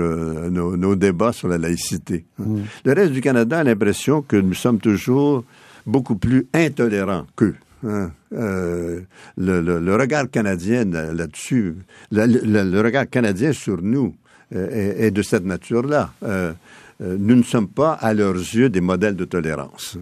[0.48, 2.24] nos, débats sur la laïcité.
[2.40, 2.44] Hein.
[2.46, 2.62] Mm.
[2.86, 5.44] Le reste du Canada a l'impression que nous sommes toujours
[5.86, 7.54] beaucoup plus intolérants qu'eux.
[7.86, 8.10] Hein.
[8.32, 9.06] le,
[9.36, 11.76] le, regard canadien là-dessus,
[12.10, 14.16] le, regard canadien sur nous
[14.54, 16.12] est, de cette nature-là.
[16.22, 16.52] Euh,
[17.00, 19.96] euh, nous ne sommes pas à leurs yeux des modèles de tolérance.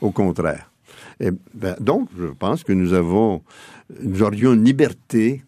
[0.00, 0.70] Au contraire.
[1.20, 3.42] Ben, donc, je pense que nous avons,
[4.00, 5.44] nous aurions une liberté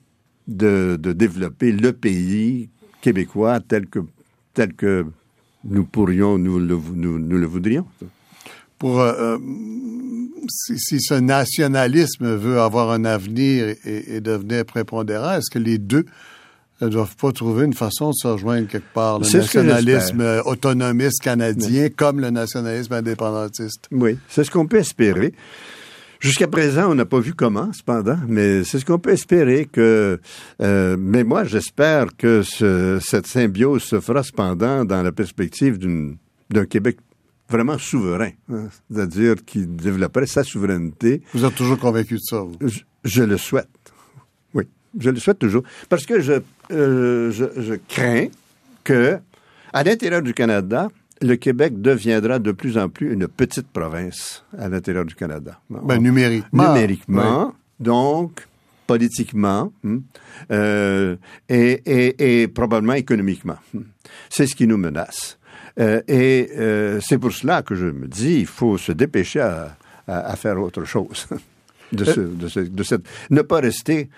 [0.47, 2.69] de, développer le pays
[3.01, 4.01] québécois tel que,
[4.53, 5.07] tel que
[5.65, 7.87] nous pourrions, nous le, voudrions.
[8.79, 9.39] Pour, euh, euh,
[10.49, 16.05] si, ce nationalisme veut avoir un avenir et devenir prépondérant, est-ce que les deux
[16.83, 19.21] ne doivent pas trouver une façon de se rejoindre quelque part.
[19.21, 23.89] Le nationalisme euh, autonomiste canadien comme le nationalisme indépendantiste.
[23.91, 25.33] Oui, c'est ce qu'on peut espérer.
[26.23, 30.21] Jusqu'à présent, on n'a pas vu comment, cependant, mais c'est ce qu'on peut espérer que.
[30.61, 32.43] Euh, mais moi, j'espère que
[33.01, 36.99] cette symbiose se fera cependant dans la perspective d'un Québec
[37.51, 41.23] vraiment souverain, hein, c'est-à-dire qui développerait sa souveraineté.
[41.35, 42.57] Vous êtes toujours convaincu de ça, vous?
[43.05, 43.69] je le souhaite.
[44.55, 44.65] Oui,
[44.99, 46.35] je le souhaite toujours, parce que je
[46.73, 48.29] euh, je, crains
[48.85, 49.19] que,
[49.73, 50.89] à l'intérieur du Canada,
[51.21, 55.61] le Québec deviendra de plus en plus une petite province à l'intérieur du Canada.
[55.71, 56.69] Ben, numériquement.
[56.75, 58.47] Numériquement, donc
[58.87, 59.99] politiquement hmm,
[60.51, 61.17] euh,
[61.49, 63.57] et, probablement économiquement.
[63.73, 63.83] Hmm.
[64.29, 65.39] C'est ce qui nous menace.
[65.79, 66.51] Euh, et
[67.01, 71.29] c'est pour cela que je me dis, il faut se dépêcher à, faire autre chose.
[71.93, 72.05] de,
[72.35, 74.09] de cette, ne pas rester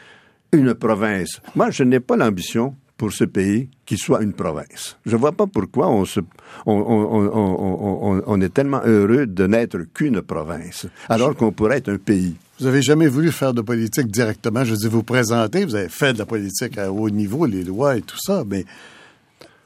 [0.55, 1.41] une province.
[1.55, 4.97] Moi, je n'ai pas l'ambition pour ce pays qu'il soit une province.
[5.05, 6.21] Je ne vois pas pourquoi on, se,
[6.65, 11.99] on, on, on, est tellement heureux de n'être qu'une province, alors qu'on pourrait être un
[11.99, 12.37] pays.
[12.61, 14.65] Vous avez jamais voulu faire de politique directement.
[14.65, 17.97] Je dis vous présenter, vous avez fait de la politique à haut niveau, les lois
[17.97, 18.65] et tout ça, mais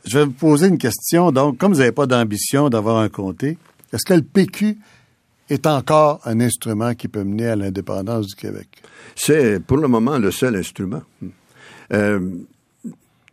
[0.07, 1.31] je vais vous poser une question.
[1.31, 3.59] Donc, comme vous n'avez pas d'ambition d'avoir un comté,
[3.93, 4.79] est-ce que le PQ
[5.49, 8.69] est encore un instrument qui peut mener à l'indépendance du Québec?
[9.15, 11.03] C'est pour le moment le seul instrument.
[11.93, 12.21] Euh,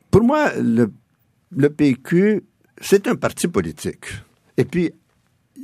[0.10, 2.44] pour moi, le, PQ,
[2.82, 4.06] c'est un parti politique.
[4.58, 4.92] Et puis,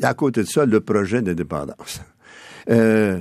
[0.02, 2.02] à côté de ça, le projet d'indépendance.
[2.70, 3.20] Euh,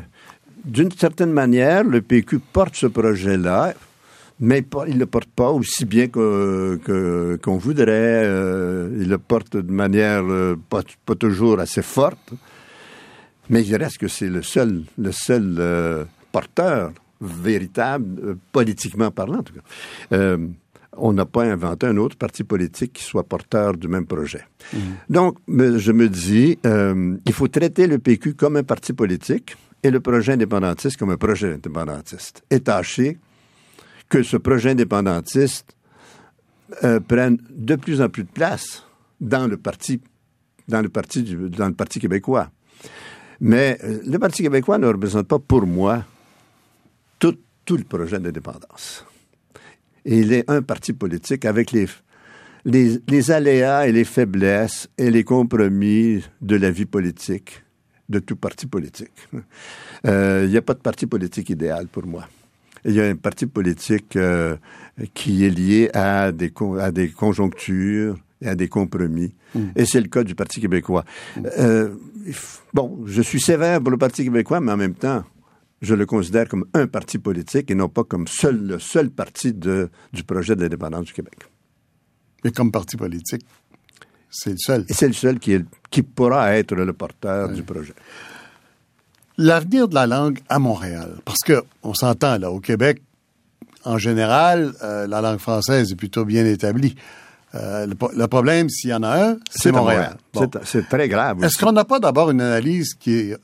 [0.65, 3.75] D'une certaine manière, le PQ porte ce projet-là,
[4.41, 8.25] mais il ne le porte pas aussi bien qu'on que, qu'on voudrait.
[8.25, 10.25] Euh, il le porte de manière
[10.69, 12.33] pas, toujours assez forte.
[13.51, 19.41] Mais il reste que c'est le seul, le seul euh, porteur véritable, euh, politiquement parlant
[19.41, 19.61] en tout cas.
[20.13, 20.39] Euh,
[20.97, 24.45] on n'a pas inventé un autre parti politique qui soit porteur du même projet.
[24.73, 24.81] Mhm.
[25.09, 30.01] Donc, je me dis, il faut traiter le PQ comme un parti politique et le
[30.01, 32.43] projet indépendantiste comme un projet indépendantiste.
[32.51, 33.19] Et tâcher
[34.09, 35.77] que ce projet indépendantiste
[37.07, 38.85] prenne de plus en plus de place
[39.21, 40.01] dans le parti,
[40.67, 42.51] dans le parti, dans le parti québécois.
[43.41, 46.05] Mais euh, le Parti québécois ne représente pas pour moi
[47.19, 49.05] tout, tout le projet d'indépendance.
[50.05, 51.87] Et il est un parti politique avec les,
[52.65, 57.63] les, aléas et les faiblesses et les compromis de la vie politique
[58.09, 59.13] de tout parti politique.
[60.07, 62.27] Euh, il n'y a pas de parti politique idéal pour moi.
[62.87, 64.57] Il y a un parti politique euh,
[65.13, 69.35] qui est lié à des, à des conjonctures, à des compromis.
[69.55, 69.61] Mm.
[69.77, 71.05] Et c'est le cas du Parti québécois.
[71.59, 71.95] Euh,
[72.73, 75.25] bon, je suis sévère pour le Parti québécois, mais en même temps,
[75.83, 79.53] je le considère comme un parti politique et non pas comme seul, le seul parti
[79.53, 81.39] de, du projet de l'indépendance du Québec.
[82.45, 83.45] Mais comme parti politique,
[84.31, 84.85] c'est le seul.
[84.89, 87.95] Et c'est le seul qui, est, qui pourra être le porteur du projet.
[89.39, 93.03] L'avenir de la langue à Montréal, parce que on s'entend là, au Québec,
[93.85, 96.95] en général, euh, la langue française est plutôt bien établie.
[97.55, 100.17] Euh, le, problème, s'il y en a un, c'est Montréal.
[100.65, 101.43] C'est très grave.
[101.43, 103.37] Est-ce qu'on n'a pas d'abord une analyse qui est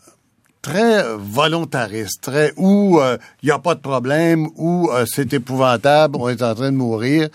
[0.63, 6.17] très volontariste, très où euh, il n'y a pas de problème, où euh, c'est épouvantable,
[6.21, 7.29] on est en train de mourir?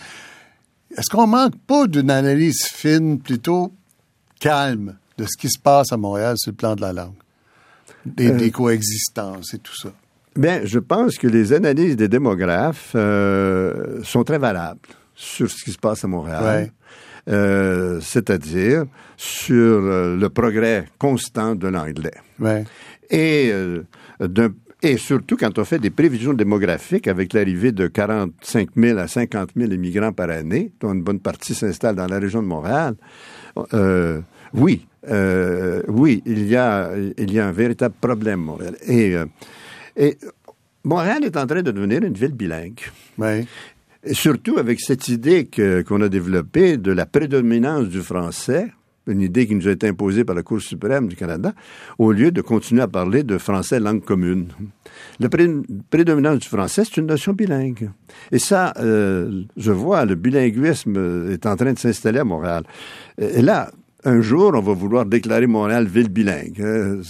[0.98, 3.74] Est-ce qu'on manque pas d'une analyse fine, plutôt
[4.40, 7.14] calme, de ce qui se passe à Montréal sur le plan de la langue,
[8.06, 9.90] des, des coexistences et tout ça?
[10.38, 14.80] Bien, je pense que les analyses des démographes sont très valables
[15.16, 16.72] sur ce qui se passe à Montréal.
[17.30, 18.86] euh, c'est-à-dire
[19.16, 22.16] sur le progrès constant de l'anglais.
[22.40, 22.64] Ouais.
[24.84, 29.52] Et surtout quand on fait des prévisions démographiques avec l'arrivée de 45 000 à 50
[29.56, 32.96] 000 immigrants par année, dont une bonne partie s'installe dans la région de Montréal,
[33.76, 34.22] euh,
[34.54, 38.76] oui, euh, oui, il y a, il y a un véritable problème, Montréal.
[38.88, 39.26] Et, euh,
[39.96, 40.18] et
[40.84, 42.80] Montréal est en train de devenir une ville bilingue.
[44.04, 48.72] Et surtout avec cette idée que, qu'on a développée de la prédominance du français
[49.08, 51.54] une idée qui nous a été imposée par la Cour suprême du Canada,
[51.98, 54.48] au lieu de continuer à parler de français langue commune.
[55.20, 55.30] La
[55.90, 57.90] prédominance du français, c'est une notion bilingue.
[58.32, 62.64] Et ça, euh, je vois, le bilinguisme est en train de s'installer à Montréal.
[63.18, 63.72] Et là,
[64.04, 66.62] un jour, on va vouloir déclarer Montréal ville bilingue.
[66.62, 67.02] Hein.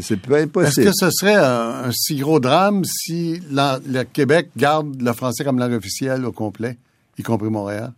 [0.00, 0.88] C'est pas impossible.
[0.88, 5.58] Est-ce que ce serait un, si gros drame si le Québec garde le français comme
[5.58, 6.78] langue officielle au complet,
[7.18, 7.92] y compris Montréal?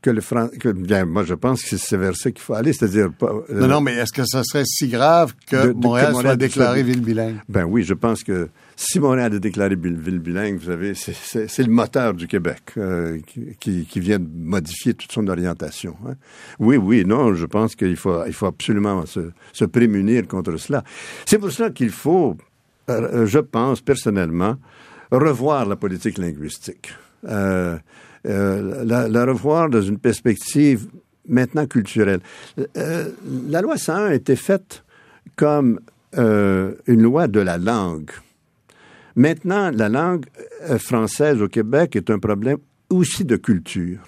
[0.00, 0.56] Que le français.
[0.74, 3.32] Bien, moi, je pense que c'est vers ça qu'il faut aller, c'est-à-dire pas.
[3.50, 7.00] Euh, non, non, mais est-ce que ça serait si grave que, Montréal, soit déclaré ville
[7.00, 11.62] bilingue Ben oui, je pense que si Montréal est déclaré ville bilingue, vous savez, c'est
[11.62, 13.18] le moteur du Québec euh,
[13.58, 15.96] qui, qui, vient de modifier toute son orientation.
[16.06, 16.14] Hein.
[16.60, 20.84] Oui, oui, non, je pense qu'il faut, il faut absolument se, se prémunir contre cela.
[21.26, 22.36] C'est pour cela qu'il faut,
[22.88, 24.56] euh, je pense personnellement,
[25.10, 26.94] revoir la politique linguistique.
[27.26, 27.78] Euh,
[28.26, 30.86] euh, la, revoir dans une perspective
[31.28, 32.20] maintenant culturelle.
[32.76, 33.10] Euh,
[33.48, 34.84] la loi 101 a été faite
[35.36, 35.80] comme
[36.16, 38.10] euh, une loi de la langue.
[39.14, 40.26] Maintenant, la langue
[40.78, 42.58] française au Québec est un problème
[42.88, 43.98] aussi de culture.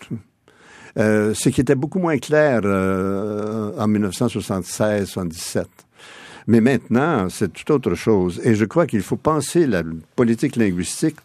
[0.97, 5.65] ce qui était beaucoup moins clair en 1976-77.
[6.47, 8.41] Mais maintenant, c'est tout autre chose.
[8.45, 9.83] Et je crois qu'il faut penser la
[10.17, 11.17] politique linguistique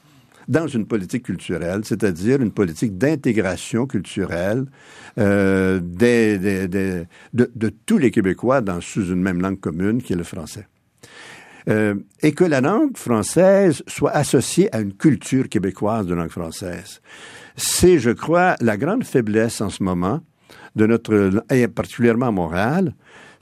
[0.48, 4.66] dans une politique culturelle, c'est-à-dire une politique d'intégration culturelle
[5.18, 10.14] euh, des, des, de, de, tous les Québécois dans, sous une même langue commune qui
[10.14, 10.68] est le français.
[11.68, 17.02] Euh, et que la langue française soit associée à une culture québécoise de langue française.
[17.56, 20.20] C'est, je crois, la grande faiblesse en ce moment
[20.76, 22.94] de notre, et particulièrement à Montréal,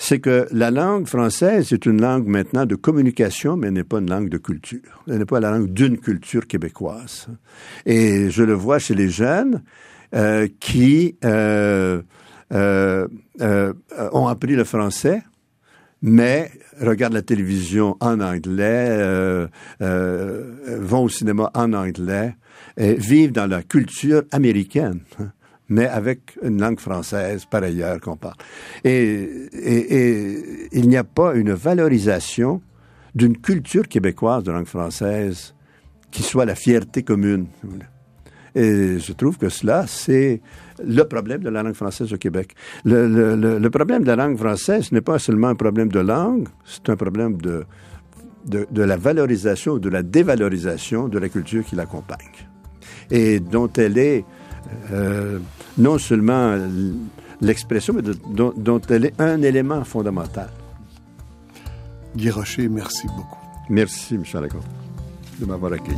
[0.03, 4.09] c'est que la langue française est une langue maintenant de communication, mais n'est pas une
[4.09, 5.01] langue de culture.
[5.07, 7.27] Elle n'est pas la langue d'une culture québécoise.
[7.85, 9.63] Et je le vois chez les jeunes
[10.13, 12.01] euh, qui euh,
[12.51, 13.07] euh,
[14.11, 15.23] ont appris le français,
[16.01, 16.51] mais
[16.81, 19.47] regardent la télévision en anglais,
[19.79, 22.35] vont au cinéma en anglais,
[22.75, 24.99] et vivent dans la culture américaine
[25.73, 28.35] mais avec une langue française par ailleurs qu'on parle.
[28.83, 29.27] Et,
[30.71, 32.61] il n'y a pas une valorisation
[33.15, 35.55] d'une culture québécoise de langue française
[36.11, 37.47] qui soit la fierté commune.
[38.53, 40.41] Et je trouve que cela, c'est
[40.83, 42.53] le problème de la langue française au Québec.
[42.85, 46.95] Le problème de la langue française n'est pas seulement un problème de langue, c'est un
[46.95, 47.65] problème de,
[48.45, 52.47] de, de la valorisation ou de la dévalorisation de la culture qui l'accompagne
[53.11, 54.25] et dont elle est
[54.91, 55.39] euh,
[55.77, 56.57] non seulement
[57.41, 60.49] l'expression, mais dont, elle est un élément fondamental.
[62.15, 63.39] Guy Rocher, merci beaucoup.
[63.69, 64.61] Merci, Michel Lacombe,
[65.39, 65.97] de m'avoir accueilli.